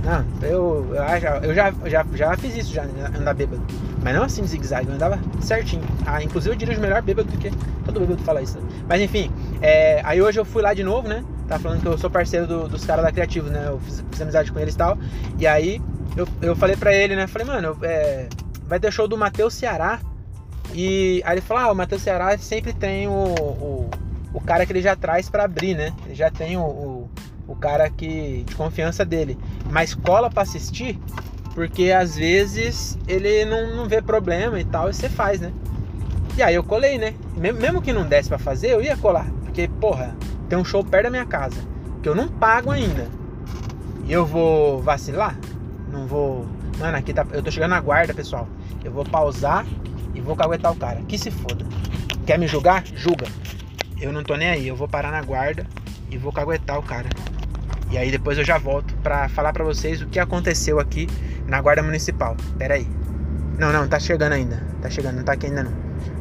Não, 0.04 0.48
eu, 0.48 0.94
eu, 0.94 1.20
já, 1.20 1.38
eu 1.38 1.54
já, 1.54 1.74
já, 1.84 2.06
já 2.12 2.36
fiz 2.36 2.56
isso 2.56 2.72
já, 2.72 2.84
andar 2.84 3.34
bêbado. 3.34 3.62
Mas 4.02 4.14
não 4.14 4.24
assim 4.24 4.42
de 4.42 4.48
zigue-zague, 4.48 4.88
eu 4.88 4.94
andava 4.94 5.18
certinho. 5.40 5.82
Ah, 6.06 6.22
inclusive 6.22 6.54
eu 6.54 6.58
dirijo 6.58 6.80
melhor 6.80 7.02
bêbado 7.02 7.30
do 7.30 7.38
que. 7.38 7.50
Todo 7.84 8.00
bêbado 8.00 8.22
fala 8.22 8.42
isso. 8.42 8.58
Né? 8.58 8.68
Mas 8.88 9.00
enfim, 9.00 9.30
é, 9.62 10.00
aí 10.04 10.20
hoje 10.20 10.38
eu 10.38 10.44
fui 10.44 10.62
lá 10.62 10.74
de 10.74 10.84
novo, 10.84 11.08
né? 11.08 11.24
Tá 11.48 11.58
falando 11.58 11.80
que 11.80 11.86
eu 11.86 11.98
sou 11.98 12.10
parceiro 12.10 12.46
do, 12.46 12.68
dos 12.68 12.84
caras 12.84 13.04
da 13.04 13.12
Criativo, 13.12 13.48
né? 13.48 13.64
Eu 13.66 13.78
fiz, 13.80 14.04
fiz, 14.10 14.20
amizade 14.20 14.52
com 14.52 14.58
eles 14.58 14.74
e 14.74 14.78
tal. 14.78 14.98
E 15.38 15.46
aí 15.46 15.80
eu, 16.16 16.26
eu 16.40 16.56
falei 16.56 16.76
pra 16.76 16.94
ele, 16.94 17.16
né? 17.16 17.26
Falei, 17.26 17.46
mano, 17.46 17.76
é, 17.82 18.28
vai 18.66 18.80
ter 18.80 18.92
show 18.92 19.08
do 19.08 19.16
Matheus 19.16 19.54
Ceará. 19.54 20.00
E 20.72 21.22
aí 21.24 21.34
ele 21.34 21.40
falou, 21.40 21.62
ah, 21.62 21.72
o 21.72 21.74
Matheus 21.74 22.02
Ceará 22.02 22.36
sempre 22.38 22.72
tem 22.72 23.06
o, 23.06 23.12
o, 23.12 23.90
o, 24.32 24.40
cara 24.40 24.64
que 24.64 24.72
ele 24.72 24.82
já 24.82 24.96
traz 24.96 25.28
para 25.28 25.44
abrir, 25.44 25.74
né? 25.74 25.92
Ele 26.04 26.14
já 26.14 26.30
tem 26.30 26.56
o, 26.56 26.62
o, 26.62 26.93
o 27.54 27.56
cara 27.56 27.88
que 27.88 28.44
de 28.46 28.54
confiança 28.54 29.04
dele. 29.04 29.38
Mas 29.70 29.94
cola 29.94 30.28
para 30.28 30.42
assistir, 30.42 30.98
porque 31.54 31.90
às 31.90 32.16
vezes 32.16 32.98
ele 33.08 33.44
não, 33.44 33.74
não 33.76 33.88
vê 33.88 34.02
problema 34.02 34.60
e 34.60 34.64
tal, 34.64 34.90
e 34.90 34.94
você 34.94 35.08
faz, 35.08 35.40
né? 35.40 35.52
E 36.36 36.42
aí 36.42 36.54
eu 36.54 36.64
colei, 36.64 36.98
né? 36.98 37.14
Mesmo 37.36 37.80
que 37.80 37.92
não 37.92 38.06
desse 38.06 38.28
para 38.28 38.38
fazer, 38.38 38.70
eu 38.70 38.82
ia 38.82 38.96
colar. 38.96 39.26
Porque, 39.44 39.68
porra, 39.68 40.16
tem 40.48 40.58
um 40.58 40.64
show 40.64 40.84
perto 40.84 41.04
da 41.04 41.10
minha 41.10 41.24
casa, 41.24 41.60
que 42.02 42.08
eu 42.08 42.14
não 42.14 42.26
pago 42.26 42.72
ainda. 42.72 43.08
E 44.04 44.12
eu 44.12 44.26
vou 44.26 44.82
vacilar? 44.82 45.38
Não 45.90 46.06
vou. 46.06 46.46
Mano, 46.78 46.98
aqui 46.98 47.14
tá. 47.14 47.24
Eu 47.32 47.42
tô 47.42 47.50
chegando 47.50 47.70
na 47.70 47.80
guarda, 47.80 48.12
pessoal. 48.12 48.48
Eu 48.84 48.90
vou 48.90 49.04
pausar 49.04 49.64
e 50.12 50.20
vou 50.20 50.34
caguetar 50.34 50.72
o 50.72 50.76
cara. 50.76 51.00
Que 51.02 51.16
se 51.16 51.30
foda. 51.30 51.64
Quer 52.26 52.38
me 52.38 52.48
julgar? 52.48 52.84
Julga. 52.84 53.26
Eu 54.00 54.12
não 54.12 54.24
tô 54.24 54.34
nem 54.34 54.48
aí. 54.48 54.66
Eu 54.66 54.74
vou 54.74 54.88
parar 54.88 55.12
na 55.12 55.22
guarda 55.22 55.66
e 56.10 56.18
vou 56.18 56.32
caguetar 56.32 56.78
o 56.78 56.82
cara. 56.82 57.08
E 57.90 57.98
aí 57.98 58.10
depois 58.10 58.38
eu 58.38 58.44
já 58.44 58.58
volto 58.58 58.94
pra 59.02 59.28
falar 59.28 59.52
pra 59.52 59.64
vocês 59.64 60.02
o 60.02 60.06
que 60.06 60.18
aconteceu 60.18 60.80
aqui 60.80 61.08
na 61.46 61.60
guarda 61.60 61.82
municipal. 61.82 62.36
Pera 62.58 62.74
aí. 62.74 62.88
Não, 63.58 63.72
não, 63.72 63.86
tá 63.86 64.00
chegando 64.00 64.32
ainda. 64.32 64.62
Tá 64.82 64.90
chegando, 64.90 65.16
não 65.16 65.24
tá 65.24 65.32
aqui 65.32 65.46
ainda 65.46 65.62
não. 65.62 65.72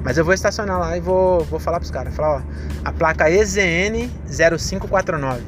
Mas 0.04 0.18
eu 0.18 0.26
vou 0.26 0.34
estacionar 0.34 0.80
lá 0.80 0.98
e 0.98 1.00
vou, 1.00 1.44
vou 1.46 1.60
falar 1.60 1.80
pros 1.80 1.92
caras. 1.92 2.16
Falar, 2.16 2.38
ó, 2.38 2.42
a 2.86 2.92
placa 2.92 3.30
EZN 3.30 4.10
0549. 4.28 5.42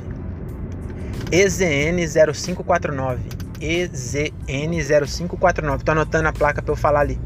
EZN 1.32 2.08
0549. 2.34 3.19
EZN 3.62 5.06
0549. 5.06 5.84
Tô 5.84 5.91
anotando 5.91 6.28
a 6.28 6.34
placa 6.34 6.62
pra 6.62 6.71
eu 6.71 6.75
falar 6.75 7.01
ali. 7.01 7.19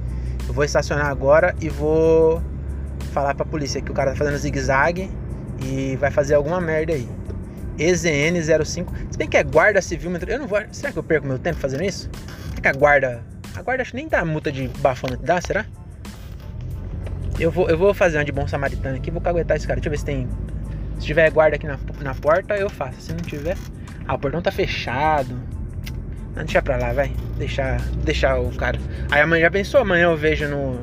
Eu 0.47 0.53
vou 0.53 0.63
estacionar 0.63 1.07
agora 1.07 1.55
e 1.61 1.69
vou 1.69 2.41
falar 3.13 3.35
pra 3.35 3.45
polícia 3.45 3.81
que 3.81 3.91
o 3.91 3.93
cara 3.93 4.11
tá 4.11 4.17
fazendo 4.17 4.37
zigue-zague 4.37 5.11
e 5.63 5.95
vai 5.97 6.11
fazer 6.11 6.35
alguma 6.35 6.59
merda 6.59 6.93
aí. 6.93 7.07
EZN 7.79 8.41
05. 8.65 8.93
Se 9.11 9.17
bem 9.17 9.27
que 9.27 9.37
é 9.37 9.43
guarda 9.43 9.81
civil, 9.81 10.11
eu 10.27 10.39
não 10.39 10.47
vou. 10.47 10.59
Será 10.71 10.91
que 10.91 10.99
eu 10.99 11.03
perco 11.03 11.25
meu 11.25 11.39
tempo 11.39 11.59
fazendo 11.59 11.83
isso? 11.83 12.09
Será 12.49 12.61
que 12.61 12.67
a 12.67 12.73
guarda. 12.73 13.23
A 13.55 13.61
guarda 13.61 13.81
acho 13.81 13.91
que 13.91 13.97
nem 13.97 14.07
dá 14.07 14.23
multa 14.23 14.51
de 14.51 14.67
bafômetro, 14.79 15.25
dá? 15.25 15.39
Será? 15.41 15.65
Eu 17.39 17.49
vou, 17.49 17.69
eu 17.69 17.77
vou 17.77 17.93
fazer 17.93 18.17
uma 18.17 18.25
de 18.25 18.31
bom 18.31 18.47
samaritano 18.47 18.97
aqui, 18.97 19.09
vou 19.09 19.21
caguetar 19.21 19.57
esse 19.57 19.65
cara. 19.65 19.79
Deixa 19.79 19.87
eu 19.87 19.91
ver 19.91 19.97
se 19.97 20.05
tem. 20.05 20.27
Se 20.99 21.05
tiver 21.05 21.31
guarda 21.31 21.55
aqui 21.55 21.65
na, 21.65 21.79
na 22.01 22.13
porta, 22.13 22.55
eu 22.55 22.69
faço. 22.69 23.01
Se 23.01 23.11
não 23.13 23.19
tiver. 23.19 23.55
Ah, 24.07 24.15
o 24.15 24.19
portão 24.19 24.41
tá 24.41 24.51
fechado. 24.51 25.39
Não, 26.35 26.43
deixa 26.43 26.61
pra 26.61 26.77
lá, 26.77 26.91
vai. 26.91 27.11
Deixar, 27.37 27.79
deixar 28.03 28.39
o 28.39 28.51
cara. 28.55 28.79
Aí 29.09 29.21
amanhã 29.21 29.43
já 29.43 29.51
pensou, 29.51 29.81
amanhã 29.81 30.05
eu 30.05 30.17
vejo 30.17 30.47
no 30.47 30.79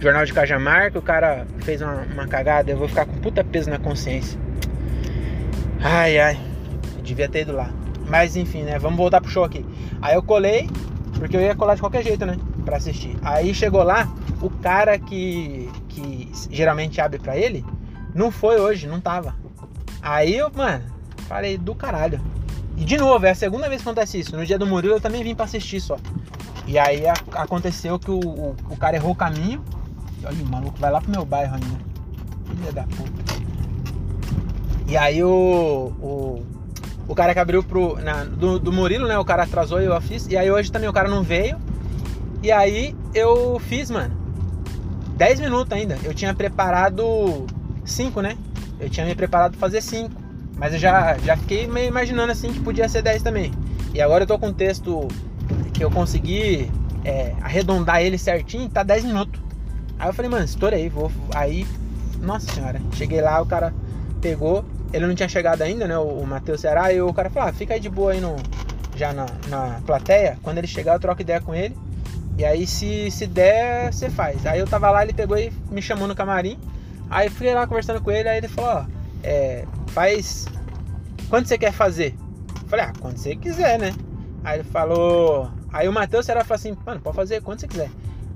Jornal 0.00 0.24
de 0.24 0.32
Cajamar 0.32 0.90
que 0.90 0.98
o 0.98 1.02
cara 1.02 1.46
fez 1.60 1.82
uma, 1.82 2.02
uma 2.12 2.26
cagada, 2.26 2.70
eu 2.70 2.76
vou 2.76 2.88
ficar 2.88 3.04
com 3.04 3.12
puta 3.18 3.44
peso 3.44 3.68
na 3.68 3.78
consciência. 3.78 4.38
Ai, 5.82 6.18
ai. 6.18 6.40
Eu 6.96 7.02
devia 7.02 7.28
ter 7.28 7.42
ido 7.42 7.52
lá. 7.52 7.70
Mas 8.08 8.36
enfim, 8.36 8.62
né? 8.62 8.78
Vamos 8.78 8.98
voltar 8.98 9.20
pro 9.20 9.30
show 9.30 9.44
aqui. 9.44 9.64
Aí 10.02 10.14
eu 10.14 10.22
colei, 10.22 10.68
porque 11.14 11.36
eu 11.36 11.40
ia 11.40 11.54
colar 11.54 11.74
de 11.74 11.80
qualquer 11.80 12.02
jeito, 12.02 12.26
né? 12.26 12.36
Pra 12.64 12.76
assistir. 12.76 13.16
Aí 13.22 13.54
chegou 13.54 13.82
lá, 13.82 14.12
o 14.42 14.50
cara 14.50 14.98
que, 14.98 15.70
que 15.88 16.30
geralmente 16.50 17.00
abre 17.00 17.18
pra 17.18 17.36
ele, 17.36 17.64
não 18.14 18.30
foi 18.30 18.60
hoje, 18.60 18.86
não 18.86 19.00
tava. 19.00 19.34
Aí 20.02 20.36
eu, 20.36 20.50
mano, 20.54 20.84
falei 21.28 21.56
do 21.56 21.74
caralho. 21.74 22.20
E 22.76 22.84
de 22.84 22.96
novo, 22.96 23.26
é 23.26 23.30
a 23.30 23.34
segunda 23.34 23.68
vez 23.68 23.82
que 23.82 23.88
acontece 23.88 24.18
isso. 24.18 24.36
No 24.36 24.44
dia 24.44 24.58
do 24.58 24.66
Murilo 24.66 24.94
eu 24.94 25.00
também 25.00 25.22
vim 25.22 25.34
pra 25.34 25.44
assistir 25.44 25.80
só. 25.80 25.96
E 26.66 26.78
aí 26.78 27.06
a, 27.06 27.14
aconteceu 27.34 27.98
que 27.98 28.10
o, 28.10 28.18
o, 28.18 28.56
o, 28.70 28.76
cara 28.76 28.96
errou 28.96 29.12
o 29.12 29.16
caminho. 29.16 29.62
Olha, 30.24 30.42
o 30.42 30.46
maluco 30.46 30.78
vai 30.78 30.90
lá 30.90 31.00
pro 31.00 31.10
meu 31.10 31.24
bairro 31.24 31.54
ainda. 31.54 31.78
Filha 32.46 32.72
da 32.72 32.82
puta. 32.84 33.39
E 34.90 34.96
aí 34.96 35.22
o, 35.22 35.92
o, 36.02 36.42
o 37.06 37.14
cara 37.14 37.32
que 37.32 37.38
abriu 37.38 37.62
pro, 37.62 37.96
na, 38.02 38.24
do, 38.24 38.58
do 38.58 38.72
Murilo, 38.72 39.06
né? 39.06 39.16
O 39.16 39.24
cara 39.24 39.44
atrasou 39.44 39.80
e 39.80 39.84
eu 39.84 40.00
fiz. 40.00 40.26
E 40.26 40.36
aí 40.36 40.50
hoje 40.50 40.72
também 40.72 40.88
o 40.88 40.92
cara 40.92 41.08
não 41.08 41.22
veio. 41.22 41.56
E 42.42 42.50
aí 42.50 42.96
eu 43.14 43.60
fiz, 43.60 43.88
mano. 43.88 44.12
10 45.16 45.38
minutos 45.38 45.72
ainda. 45.72 45.96
Eu 46.02 46.12
tinha 46.12 46.34
preparado 46.34 47.46
5, 47.84 48.20
né? 48.20 48.36
Eu 48.80 48.90
tinha 48.90 49.06
me 49.06 49.14
preparado 49.14 49.52
pra 49.52 49.60
fazer 49.60 49.80
5. 49.80 50.10
Mas 50.56 50.72
eu 50.72 50.80
já, 50.80 51.16
já 51.18 51.36
fiquei 51.36 51.68
meio 51.68 51.86
imaginando 51.86 52.32
assim 52.32 52.52
que 52.52 52.58
podia 52.58 52.88
ser 52.88 53.00
10 53.00 53.22
também. 53.22 53.52
E 53.94 54.02
agora 54.02 54.24
eu 54.24 54.26
tô 54.26 54.40
com 54.40 54.48
um 54.48 54.52
texto 54.52 55.06
que 55.72 55.84
eu 55.84 55.90
consegui 55.92 56.68
é, 57.04 57.32
arredondar 57.40 58.02
ele 58.02 58.18
certinho, 58.18 58.68
tá 58.68 58.82
10 58.82 59.04
minutos. 59.04 59.40
Aí 60.00 60.08
eu 60.08 60.12
falei, 60.12 60.28
mano, 60.28 60.44
estourei, 60.44 60.88
vou. 60.88 61.12
Aí, 61.32 61.64
nossa 62.20 62.52
senhora, 62.52 62.82
cheguei 62.94 63.20
lá, 63.20 63.40
o 63.40 63.46
cara 63.46 63.72
pegou, 64.20 64.64
ele 64.92 65.06
não 65.06 65.14
tinha 65.14 65.28
chegado 65.28 65.62
ainda, 65.62 65.86
né? 65.86 65.96
O, 65.98 66.02
o 66.02 66.26
Matheus 66.26 66.60
Ceará, 66.60 66.92
e 66.92 67.00
o 67.00 67.12
cara 67.12 67.30
falou, 67.30 67.48
ah, 67.48 67.52
fica 67.52 67.74
aí 67.74 67.80
de 67.80 67.88
boa 67.88 68.12
aí 68.12 68.20
no, 68.20 68.36
já 68.96 69.12
na, 69.12 69.26
na 69.48 69.80
plateia. 69.86 70.38
Quando 70.42 70.58
ele 70.58 70.66
chegar, 70.66 70.94
eu 70.94 71.00
troco 71.00 71.22
ideia 71.22 71.40
com 71.40 71.54
ele. 71.54 71.76
E 72.36 72.44
aí, 72.44 72.66
se, 72.66 73.10
se 73.10 73.26
der, 73.26 73.92
você 73.92 74.08
faz. 74.08 74.46
Aí 74.46 74.58
eu 74.58 74.66
tava 74.66 74.90
lá, 74.90 75.02
ele 75.02 75.12
pegou 75.12 75.38
e 75.38 75.52
me 75.70 75.82
chamou 75.82 76.08
no 76.08 76.14
camarim. 76.14 76.58
Aí 77.08 77.28
fui 77.28 77.52
lá 77.52 77.66
conversando 77.66 78.00
com 78.00 78.10
ele, 78.10 78.28
aí 78.28 78.38
ele 78.38 78.48
falou, 78.48 78.70
ó, 78.70 78.84
é, 79.22 79.64
faz. 79.88 80.46
Quanto 81.28 81.48
você 81.48 81.58
quer 81.58 81.72
fazer? 81.72 82.14
Eu 82.62 82.68
falei, 82.68 82.86
ah, 82.86 82.92
quando 82.98 83.16
você 83.16 83.36
quiser, 83.36 83.78
né? 83.78 83.94
Aí 84.44 84.60
ele 84.60 84.68
falou. 84.68 85.50
Aí 85.72 85.88
o 85.88 85.92
Matheus 85.92 86.28
era 86.28 86.44
falou 86.44 86.56
assim, 86.56 86.76
mano, 86.84 87.00
pode 87.00 87.16
fazer 87.16 87.42
quando 87.42 87.60
você 87.60 87.68
quiser. 87.68 87.90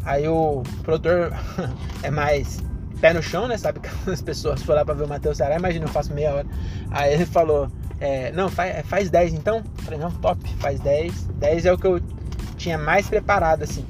Aí 0.05 0.29
o 0.29 0.62
produtor 0.83 1.33
é 2.03 2.11
mais 2.11 2.62
pé 3.05 3.12
no 3.12 3.23
chão, 3.23 3.47
né? 3.47 3.59
Sabe 3.59 3.81
as 4.11 4.23
pessoas 4.23 4.62
foram 4.62 4.79
lá 4.79 4.85
pra 4.87 4.95
ver 4.95 5.05
o 5.05 5.09
Matheus 5.09 5.37
Ceará, 5.37 5.57
imagina, 5.57 5.85
eu 5.85 5.90
faço 5.90 6.14
meia 6.14 6.33
hora. 6.33 6.47
Aí 6.90 7.12
ele 7.12 7.27
falou, 7.27 7.69
é, 8.01 8.33
não, 8.33 8.49
faz, 8.49 8.87
faz 8.87 9.11
10 9.11 9.35
então? 9.35 9.59
Eu 9.59 9.85
falei, 9.85 10.01
não, 10.01 10.11
top, 10.11 10.40
faz 10.59 10.81
10. 10.81 11.25
10 11.35 11.67
é 11.67 11.73
o 11.75 11.77
que 11.77 11.87
eu 11.87 12.01
tinha 12.57 12.79
mais 12.79 13.07
preparado, 13.07 13.62
assim. 13.62 13.85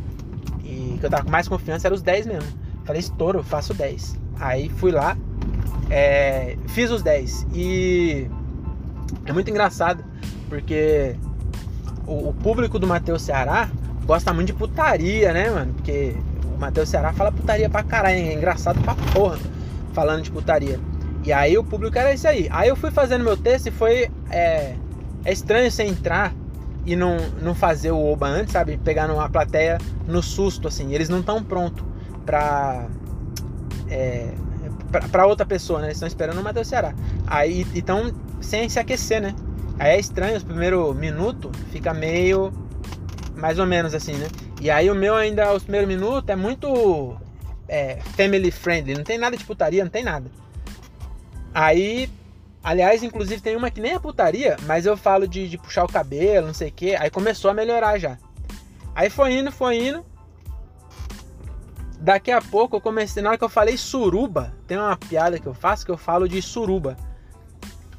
E 0.64 0.96
que 0.98 1.06
eu 1.06 1.10
tava 1.10 1.22
com 1.22 1.30
mais 1.30 1.46
confiança 1.46 1.86
era 1.86 1.94
os 1.94 2.02
10 2.02 2.26
mesmo. 2.26 2.52
Falei, 2.84 2.98
estouro, 2.98 3.38
eu 3.38 3.44
faço 3.44 3.72
10. 3.72 4.18
Aí 4.40 4.68
fui 4.68 4.90
lá, 4.90 5.16
é, 5.90 6.56
fiz 6.66 6.90
os 6.90 7.00
10. 7.00 7.46
E 7.54 8.28
é 9.26 9.32
muito 9.32 9.48
engraçado, 9.48 10.04
porque 10.48 11.14
o, 12.04 12.30
o 12.30 12.34
público 12.34 12.80
do 12.80 12.86
Matheus 12.88 13.22
Ceará 13.22 13.70
gosta 14.04 14.32
muito 14.32 14.48
de 14.48 14.54
putaria, 14.54 15.32
né, 15.32 15.50
mano? 15.50 15.72
Porque 15.74 16.16
o 16.54 16.60
Matheus 16.60 16.88
Ceará 16.88 17.12
fala 17.12 17.32
putaria 17.32 17.68
pra 17.68 17.82
caralho, 17.82 18.16
é 18.16 18.32
engraçado 18.32 18.80
pra 18.82 18.94
porra 19.12 19.38
falando 19.92 20.22
de 20.22 20.30
putaria. 20.30 20.78
E 21.24 21.32
aí 21.32 21.56
o 21.56 21.64
público 21.64 21.98
era 21.98 22.12
isso 22.12 22.28
aí. 22.28 22.48
Aí 22.50 22.68
eu 22.68 22.76
fui 22.76 22.90
fazendo 22.90 23.24
meu 23.24 23.36
texto 23.36 23.68
e 23.68 23.70
foi. 23.70 24.10
É, 24.30 24.74
é 25.24 25.32
estranho 25.32 25.70
você 25.70 25.84
entrar 25.84 26.34
e 26.84 26.94
não, 26.94 27.16
não 27.40 27.54
fazer 27.54 27.92
o 27.92 28.12
Oba 28.12 28.26
antes, 28.26 28.52
sabe? 28.52 28.76
Pegar 28.76 29.08
numa 29.08 29.28
plateia 29.30 29.78
no 30.06 30.22
susto, 30.22 30.68
assim. 30.68 30.92
Eles 30.92 31.08
não 31.08 31.20
estão 31.20 31.42
prontos 31.42 31.82
pra. 32.26 32.86
É, 33.88 34.32
pra, 34.92 35.00
pra, 35.08 35.26
outra 35.26 35.46
pessoa, 35.46 35.80
né? 35.80 35.86
Eles 35.86 35.96
estão 35.96 36.06
esperando 36.06 36.38
o 36.38 36.42
Matheus 36.42 36.68
Ceará. 36.68 36.92
Aí 37.26 37.66
então 37.74 38.12
sem 38.40 38.68
se 38.68 38.78
aquecer, 38.78 39.22
né? 39.22 39.34
Aí 39.78 39.92
é 39.92 39.98
estranho, 39.98 40.36
os 40.36 40.44
primeiros 40.44 40.94
minutos 40.94 41.50
fica 41.72 41.94
meio. 41.94 42.52
Mais 43.44 43.58
ou 43.58 43.66
menos 43.66 43.92
assim, 43.92 44.14
né? 44.14 44.26
E 44.58 44.70
aí 44.70 44.90
o 44.90 44.94
meu 44.94 45.14
ainda, 45.14 45.52
os 45.52 45.64
primeiros 45.64 45.86
minutos, 45.86 46.26
é 46.30 46.34
muito 46.34 47.14
é, 47.68 48.00
family 48.16 48.50
friendly. 48.50 48.94
Não 48.94 49.04
tem 49.04 49.18
nada 49.18 49.36
de 49.36 49.44
putaria, 49.44 49.84
não 49.84 49.90
tem 49.90 50.02
nada. 50.02 50.30
Aí, 51.52 52.08
aliás, 52.62 53.02
inclusive 53.02 53.42
tem 53.42 53.54
uma 53.54 53.70
que 53.70 53.82
nem 53.82 53.92
é 53.92 53.98
putaria, 53.98 54.56
mas 54.62 54.86
eu 54.86 54.96
falo 54.96 55.28
de, 55.28 55.46
de 55.46 55.58
puxar 55.58 55.84
o 55.84 55.92
cabelo, 55.92 56.46
não 56.46 56.54
sei 56.54 56.70
o 56.70 56.72
que. 56.72 56.96
Aí 56.96 57.10
começou 57.10 57.50
a 57.50 57.54
melhorar 57.54 57.98
já. 57.98 58.16
Aí 58.94 59.10
foi 59.10 59.34
indo, 59.34 59.52
foi 59.52 59.88
indo. 59.88 60.02
Daqui 62.00 62.30
a 62.30 62.40
pouco 62.40 62.76
eu 62.76 62.80
comecei, 62.80 63.22
na 63.22 63.28
hora 63.28 63.36
que 63.36 63.44
eu 63.44 63.50
falei 63.50 63.76
suruba, 63.76 64.54
tem 64.66 64.78
uma 64.78 64.96
piada 64.96 65.38
que 65.38 65.46
eu 65.46 65.52
faço 65.52 65.84
que 65.84 65.92
eu 65.92 65.98
falo 65.98 66.26
de 66.26 66.40
suruba. 66.40 66.96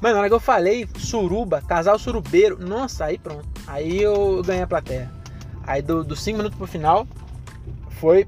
Mano, 0.00 0.14
na 0.14 0.20
hora 0.22 0.28
que 0.28 0.34
eu 0.34 0.40
falei 0.40 0.88
suruba, 0.98 1.62
casal 1.62 1.96
surubeiro, 2.00 2.58
nossa, 2.58 3.04
aí 3.04 3.16
pronto. 3.16 3.46
Aí 3.64 4.02
eu 4.02 4.42
ganhei 4.42 4.64
a 4.64 4.66
plateia. 4.66 5.15
Aí 5.66 5.82
dos 5.82 6.06
do 6.06 6.16
5 6.16 6.36
minutos 6.36 6.56
pro 6.56 6.66
final 6.66 7.06
foi 7.90 8.26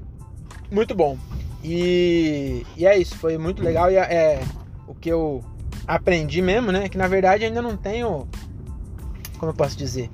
muito 0.71 0.93
bom. 0.93 1.17
E, 1.63 2.65
e 2.77 2.85
é 2.85 2.97
isso, 2.97 3.15
foi 3.15 3.37
muito 3.37 3.63
legal. 3.63 3.91
E 3.91 3.95
é, 3.95 4.41
o 4.87 4.93
que 4.93 5.09
eu 5.09 5.43
aprendi 5.87 6.41
mesmo, 6.41 6.71
né? 6.71 6.89
Que 6.89 6.97
na 6.97 7.07
verdade 7.07 7.45
ainda 7.45 7.61
não 7.61 7.75
tenho. 7.75 8.27
Como 9.37 9.51
eu 9.51 9.55
posso 9.55 9.77
dizer? 9.77 10.09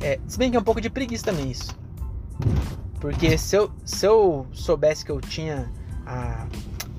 É, 0.00 0.18
se 0.26 0.38
bem 0.38 0.50
que 0.50 0.56
é 0.56 0.60
um 0.60 0.64
pouco 0.64 0.80
de 0.80 0.90
preguiça 0.90 1.24
também 1.24 1.50
isso. 1.50 1.76
Porque 3.00 3.36
se 3.36 3.56
eu, 3.56 3.70
se 3.84 4.06
eu 4.06 4.46
soubesse 4.52 5.04
que 5.04 5.10
eu 5.10 5.20
tinha 5.20 5.70
a 6.06 6.46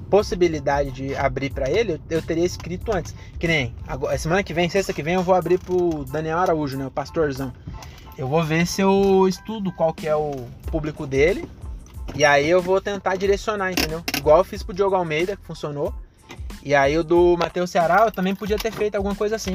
possibilidade 0.10 0.92
de 0.92 1.16
abrir 1.16 1.52
para 1.52 1.70
ele, 1.70 1.94
eu, 1.94 2.00
eu, 2.10 2.22
teria 2.22 2.46
escrito 2.46 2.94
antes. 2.94 3.14
Que 3.40 3.48
nem 3.48 3.76
agora, 3.88 4.18
semana 4.18 4.44
que 4.44 4.54
vem, 4.54 4.70
sexta 4.70 4.94
que 4.94 5.04
vem, 5.04 5.16
eu 5.16 5.24
vou 5.24 5.36
abrir 5.36 5.60
pro 5.60 6.06
Daniel 6.06 6.40
Araújo, 6.40 6.78
né? 6.78 6.88
O 6.88 6.92
pastorzão. 6.92 7.54
Eu 8.18 8.28
vou 8.28 8.44
ver 8.44 8.66
se 8.66 8.82
eu 8.82 9.28
estudo 9.28 9.72
qual 9.72 9.94
que 9.94 10.08
é 10.08 10.16
o 10.16 10.32
público 10.72 11.06
dele. 11.06 11.48
E 12.16 12.26
aí 12.26 12.50
eu 12.50 12.62
vou 12.62 12.82
tentar 12.82 13.16
direcionar, 13.16 13.72
entendeu? 13.72 14.04
Igual 14.18 14.40
eu 14.40 14.44
fiz 14.44 14.64
pro 14.64 14.74
Diogo 14.74 14.96
Almeida, 14.96 15.36
que 15.36 15.46
funcionou. 15.46 15.94
E 16.64 16.74
aí 16.74 16.98
o 16.98 17.04
do 17.04 17.38
Matheus 17.38 17.70
Ceará 17.70 18.06
eu 18.06 18.12
também 18.12 18.36
podia 18.36 18.58
ter 18.58 18.72
feito 18.72 18.96
alguma 18.96 19.16
coisa 19.16 19.36
assim. 19.36 19.54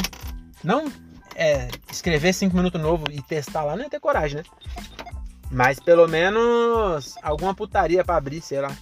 Não 0.63 0.91
é, 1.35 1.69
escrever 1.91 2.33
5 2.33 2.55
minutos 2.55 2.81
novo 2.81 3.05
e 3.11 3.21
testar 3.23 3.65
lá, 3.65 3.75
não 3.75 3.83
ia 3.83 3.91
ter 3.91 4.01
coragem, 4.01 4.39
né? 4.39 4.45
Mas 5.51 5.79
pelo 5.81 6.07
menos 6.07 7.17
alguma 7.23 7.55
putaria 7.55 8.05
para 8.05 8.17
abrir, 8.17 8.41
sei 8.41 8.61
lá. 8.61 8.75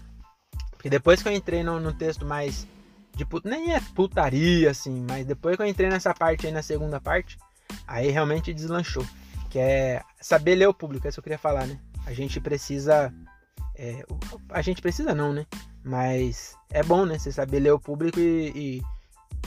Porque 0.70 0.88
depois 0.90 1.22
que 1.22 1.28
eu 1.28 1.32
entrei 1.32 1.62
no, 1.62 1.80
no 1.80 1.92
texto 1.92 2.24
mais 2.24 2.66
de 3.14 3.24
put... 3.24 3.46
nem 3.46 3.74
é 3.74 3.80
putaria 3.94 4.70
assim, 4.70 5.04
mas 5.08 5.26
depois 5.26 5.56
que 5.56 5.62
eu 5.62 5.66
entrei 5.66 5.88
nessa 5.88 6.14
parte 6.14 6.46
aí 6.46 6.52
na 6.52 6.62
segunda 6.62 7.00
parte, 7.00 7.38
aí 7.86 8.10
realmente 8.10 8.54
deslanchou. 8.54 9.04
Que 9.50 9.58
é 9.58 10.02
saber 10.20 10.54
ler 10.54 10.68
o 10.68 10.74
público, 10.74 11.06
é 11.06 11.08
isso 11.08 11.16
que 11.16 11.20
eu 11.20 11.24
queria 11.24 11.38
falar, 11.38 11.66
né? 11.66 11.78
A 12.06 12.12
gente 12.12 12.40
precisa. 12.40 13.12
É, 13.76 14.04
a 14.50 14.62
gente 14.62 14.80
precisa 14.80 15.14
não, 15.14 15.32
né? 15.32 15.44
Mas 15.84 16.54
é 16.70 16.82
bom, 16.82 17.04
né? 17.04 17.18
Você 17.18 17.32
saber 17.32 17.60
ler 17.60 17.72
o 17.72 17.80
público 17.80 18.18
e. 18.20 18.52
e... 18.54 18.82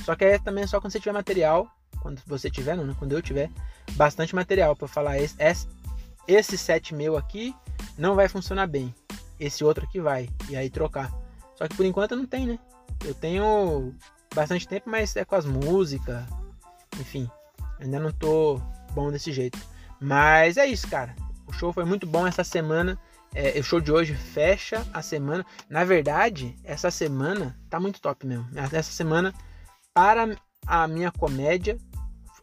Só 0.02 0.16
que 0.16 0.26
é 0.26 0.40
também 0.40 0.68
só 0.68 0.80
quando 0.82 0.92
você 0.92 1.00
tiver 1.00 1.14
material. 1.14 1.68
Quando 2.02 2.22
você 2.28 2.50
tiver, 2.50 2.76
não, 2.76 2.86
né? 2.86 2.96
Quando 3.00 3.14
eu 3.14 3.22
tiver 3.22 3.50
bastante 3.94 4.36
material 4.36 4.76
para 4.76 4.88
falar 4.88 5.20
esse, 5.20 5.36
esse, 6.28 6.58
set 6.58 6.94
meu 6.94 7.16
aqui 7.16 7.56
não 7.98 8.16
vai 8.16 8.28
funcionar 8.28 8.68
bem. 8.68 8.94
Esse 9.40 9.64
outro 9.64 9.86
aqui 9.86 10.02
vai. 10.02 10.30
E 10.50 10.56
aí 10.56 10.70
trocar. 10.70 11.14
Só 11.56 11.68
que 11.68 11.76
por 11.76 11.86
enquanto 11.86 12.16
não 12.16 12.26
tem, 12.26 12.46
né? 12.46 12.60
Eu 13.06 13.14
tenho 13.14 13.94
bastante 14.36 14.68
tempo, 14.68 14.90
mas 14.90 15.16
é 15.16 15.24
com 15.24 15.36
as 15.36 15.46
músicas. 15.46 16.26
Enfim, 17.00 17.30
ainda 17.80 18.00
não 18.00 18.12
tô 18.12 18.60
bom 18.94 19.12
desse 19.12 19.32
jeito. 19.32 19.58
Mas 20.00 20.58
é 20.58 20.66
isso, 20.66 20.88
cara. 20.88 21.16
O 21.48 21.54
show 21.54 21.72
foi 21.72 21.86
muito 21.86 22.06
bom 22.06 22.26
essa 22.26 22.44
semana. 22.44 22.98
É, 23.34 23.60
o 23.60 23.64
show 23.64 23.82
de 23.82 23.92
hoje 23.92 24.14
fecha 24.14 24.86
a 24.94 25.02
semana. 25.02 25.46
Na 25.70 25.84
verdade, 25.84 26.56
essa 26.64 26.92
semana 26.92 27.58
tá 27.70 27.80
muito 27.80 28.02
top 28.02 28.26
mesmo. 28.26 28.48
Essa 28.56 28.92
semana, 28.92 29.34
para 29.94 30.36
a 30.66 30.88
minha 30.88 31.12
comédia, 31.12 31.78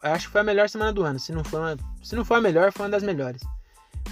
acho 0.02 0.26
que 0.26 0.32
foi 0.32 0.40
a 0.40 0.44
melhor 0.44 0.68
semana 0.68 0.92
do 0.92 1.02
ano. 1.02 1.18
Se 1.18 1.32
não 1.32 1.44
foi, 1.44 1.60
uma, 1.60 1.76
se 2.02 2.16
não 2.16 2.24
foi 2.24 2.38
a 2.38 2.40
melhor, 2.40 2.72
foi 2.72 2.86
uma 2.86 2.92
das 2.92 3.02
melhores. 3.02 3.42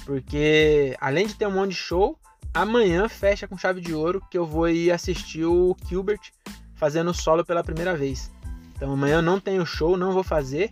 Porque 0.05 0.96
além 1.01 1.27
de 1.27 1.35
ter 1.35 1.46
um 1.46 1.53
monte 1.53 1.70
de 1.70 1.77
show, 1.77 2.18
amanhã 2.53 3.09
fecha 3.09 3.46
com 3.46 3.59
chave 3.59 3.81
de 3.81 3.94
ouro 3.94 4.22
que 4.31 4.38
eu 4.38 4.46
vou 4.46 4.68
ir 4.68 4.90
assistir 4.90 5.44
o 5.44 5.77
Gilbert 5.88 6.33
fazendo 6.74 7.12
solo 7.12 7.44
pela 7.44 7.64
primeira 7.64 7.96
vez. 7.96 8.31
Então 8.74 8.92
amanhã 8.92 9.16
eu 9.16 9.22
não 9.22 9.40
tenho 9.40 9.66
show, 9.66 9.96
não 9.96 10.12
vou 10.12 10.22
fazer, 10.22 10.70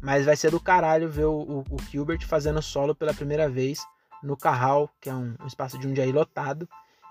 mas 0.00 0.24
vai 0.24 0.36
ser 0.36 0.50
do 0.50 0.60
caralho 0.60 1.08
ver 1.08 1.26
o, 1.26 1.64
Gilbert 1.90 2.24
fazendo 2.26 2.62
solo 2.62 2.94
pela 2.94 3.14
primeira 3.14 3.48
vez 3.48 3.80
no 4.22 4.36
Carral, 4.36 4.90
que 5.00 5.08
é 5.08 5.14
um, 5.14 5.34
um 5.40 5.46
espaço 5.46 5.78
de 5.78 5.86
um 5.86 5.92
dia 5.92 6.06
lotado. 6.12 6.68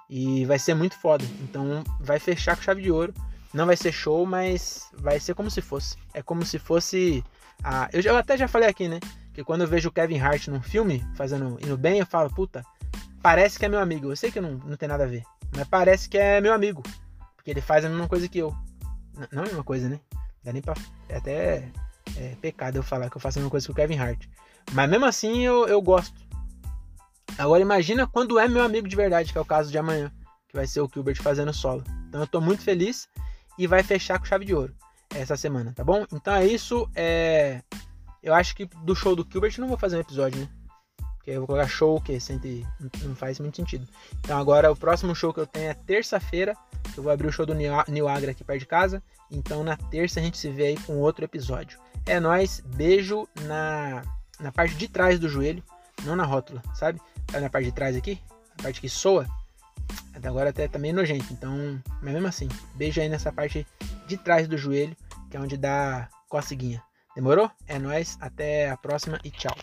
E 0.10 0.46
vai 0.46 0.58
ser 0.58 0.74
muito 0.74 0.98
foda. 1.00 1.26
Então 1.42 1.84
vai 2.00 2.20
fechar 2.20 2.56
com 2.56 2.62
chave 2.62 2.82
de 2.82 2.92
ouro. 2.92 3.14
Não 3.54 3.66
vai 3.66 3.76
ser 3.76 3.92
show, 3.92 4.26
mas 4.26 4.90
vai 4.94 5.20
ser 5.20 5.34
como 5.34 5.52
se 5.52 5.62
fosse. 5.62 5.98
É 6.14 6.22
como 6.22 6.46
se 6.46 6.58
fosse. 6.58 7.24
A... 7.64 7.90
Eu, 7.92 8.02
eu 8.02 8.18
até 8.18 8.38
já 8.38 8.48
falei 8.48 8.70
aqui, 8.70 8.88
né? 8.88 9.00
Que 9.34 9.44
quando 9.44 9.62
eu 9.62 9.68
vejo 9.68 9.90
o 9.90 9.92
Kevin 9.92 10.20
Hart 10.20 10.48
num 10.48 10.62
filme, 10.62 11.06
fazendo 11.16 11.58
indo 11.62 11.78
bem, 11.78 12.00
eu 12.00 12.06
falo, 12.06 12.30
puta, 12.30 12.64
parece 13.22 13.60
que 13.60 13.66
é 13.66 13.70
meu 13.70 13.80
amigo. 13.80 14.10
Eu 14.10 14.16
sei 14.16 14.32
que 14.32 14.40
não, 14.40 14.54
não 14.54 14.78
tem 14.78 14.88
nada 14.88 15.04
a 15.04 15.08
ver. 15.08 15.24
Mas 15.56 15.68
parece 15.68 16.08
que 16.08 16.18
é 16.18 16.40
meu 16.40 16.54
amigo. 16.54 16.84
Porque 17.36 17.52
ele 17.52 17.62
faz 17.62 17.84
a 17.84 17.90
mesma 17.90 18.08
coisa 18.08 18.28
que 18.28 18.40
eu. 18.40 18.56
N 19.18 19.28
não 19.32 19.44
é 19.44 19.46
a 19.46 19.50
mesma 19.50 19.64
coisa, 19.64 19.90
né? 19.90 20.00
Dá 20.44 20.54
nem 20.54 20.62
pra. 20.62 20.74
É 21.10 21.18
até 21.18 21.72
é, 22.16 22.36
pecado 22.42 22.78
eu 22.78 22.84
falar 22.84 23.10
que 23.10 23.18
eu 23.18 23.22
faço 23.22 23.38
a 23.38 23.42
mesma 23.42 23.52
coisa 23.52 23.66
que 23.66 23.72
o 23.72 23.76
Kevin 23.76 23.98
Hart. 23.98 24.26
Mas 24.72 24.90
mesmo 24.90 25.06
assim 25.06 25.46
eu, 25.46 25.68
eu 25.68 25.82
gosto. 25.82 26.20
Agora 27.38 27.62
imagina 27.62 28.08
quando 28.08 28.40
é 28.40 28.48
meu 28.48 28.64
amigo 28.64 28.88
de 28.88 28.96
verdade, 28.96 29.32
que 29.32 29.38
é 29.38 29.42
o 29.42 29.46
caso 29.46 29.72
de 29.72 29.78
amanhã, 29.78 30.12
que 30.48 30.56
vai 30.56 30.66
ser 30.66 30.82
o 30.82 30.90
Gilbert 30.92 31.22
fazendo 31.22 31.54
solo. 31.54 31.84
Então 32.08 32.22
eu 32.22 32.28
tô 32.28 32.42
muito 32.42 32.64
feliz 32.64 33.08
e 33.58 33.68
vai 33.68 33.84
fechar 33.84 34.20
com 34.20 34.26
chave 34.26 34.46
de 34.46 34.56
ouro 34.56 34.74
essa 35.14 35.38
semana, 35.38 35.74
tá 35.74 35.84
bom? 35.84 36.06
Então 36.12 36.34
é 36.34 36.46
isso. 36.46 36.90
É... 36.96 37.62
Eu 38.24 38.34
acho 38.34 38.56
que 38.56 38.66
do 38.84 38.96
show 38.96 39.16
do 39.16 39.28
Gilbert 39.30 39.56
não 39.60 39.68
vou 39.68 39.78
fazer 39.78 39.98
um 39.98 40.02
episódio, 40.02 40.42
né? 40.42 40.50
Porque 41.18 41.32
eu 41.32 41.40
vou 41.40 41.48
colocar 41.48 41.68
show 41.68 42.02
que 42.02 42.20
sempre 42.20 42.66
não 43.04 43.16
faz 43.16 43.40
muito 43.40 43.58
sentido. 43.58 43.88
Então 44.20 44.38
agora 44.38 44.72
o 44.72 44.76
próximo 44.76 45.16
show 45.16 45.34
que 45.34 45.40
eu 45.40 45.48
tenho 45.48 45.70
é 45.70 45.74
terça-feira. 45.74 46.56
Eu 46.98 47.04
vou 47.04 47.12
abrir 47.12 47.28
o 47.28 47.32
show 47.32 47.46
do 47.46 47.54
New 47.54 48.08
Agra 48.08 48.32
aqui 48.32 48.44
perto 48.44 48.60
de 48.60 48.66
casa. 48.66 49.04
Então 49.32 49.64
na 49.64 49.78
terça 49.78 50.20
a 50.20 50.24
gente 50.24 50.38
se 50.38 50.50
vê 50.50 50.68
aí 50.68 50.78
com 50.80 50.98
outro 50.98 51.24
episódio. 51.24 51.80
É 52.06 52.20
nós, 52.20 52.62
beijo 52.76 53.28
na, 53.42 54.04
na 54.40 54.52
parte 54.52 54.76
de 54.76 54.88
trás 54.88 55.20
do 55.20 55.30
joelho, 55.30 55.64
não 56.04 56.16
na 56.16 56.24
rótula, 56.24 56.62
sabe? 56.74 57.02
Tá 57.26 57.40
na 57.40 57.50
parte 57.50 57.66
de 57.66 57.72
trás 57.72 57.96
aqui, 57.96 58.20
a 58.58 58.64
parte 58.64 58.80
que 58.80 58.88
soa, 58.88 59.28
até 60.14 60.28
agora 60.28 60.50
até 60.50 60.68
tá 60.68 60.80
meio 60.80 60.96
nojento, 60.96 61.32
então, 61.32 61.82
mas 62.02 62.14
mesmo 62.14 62.28
assim, 62.28 62.48
beijo 62.76 63.00
aí 63.00 63.10
nessa 63.10 63.32
parte 63.32 63.68
de 64.08 64.18
trás 64.18 64.48
do 64.48 64.58
joelho, 64.58 64.96
que 65.30 65.38
é 65.38 65.40
onde 65.40 65.58
dá 65.58 66.10
coceguinha. 66.28 66.82
Demorou? 67.16 67.52
É 67.68 67.78
nóis, 67.80 68.18
até 68.22 68.70
a 68.70 68.78
próxima 68.78 69.20
e 69.24 69.32
tchau. 69.32 69.56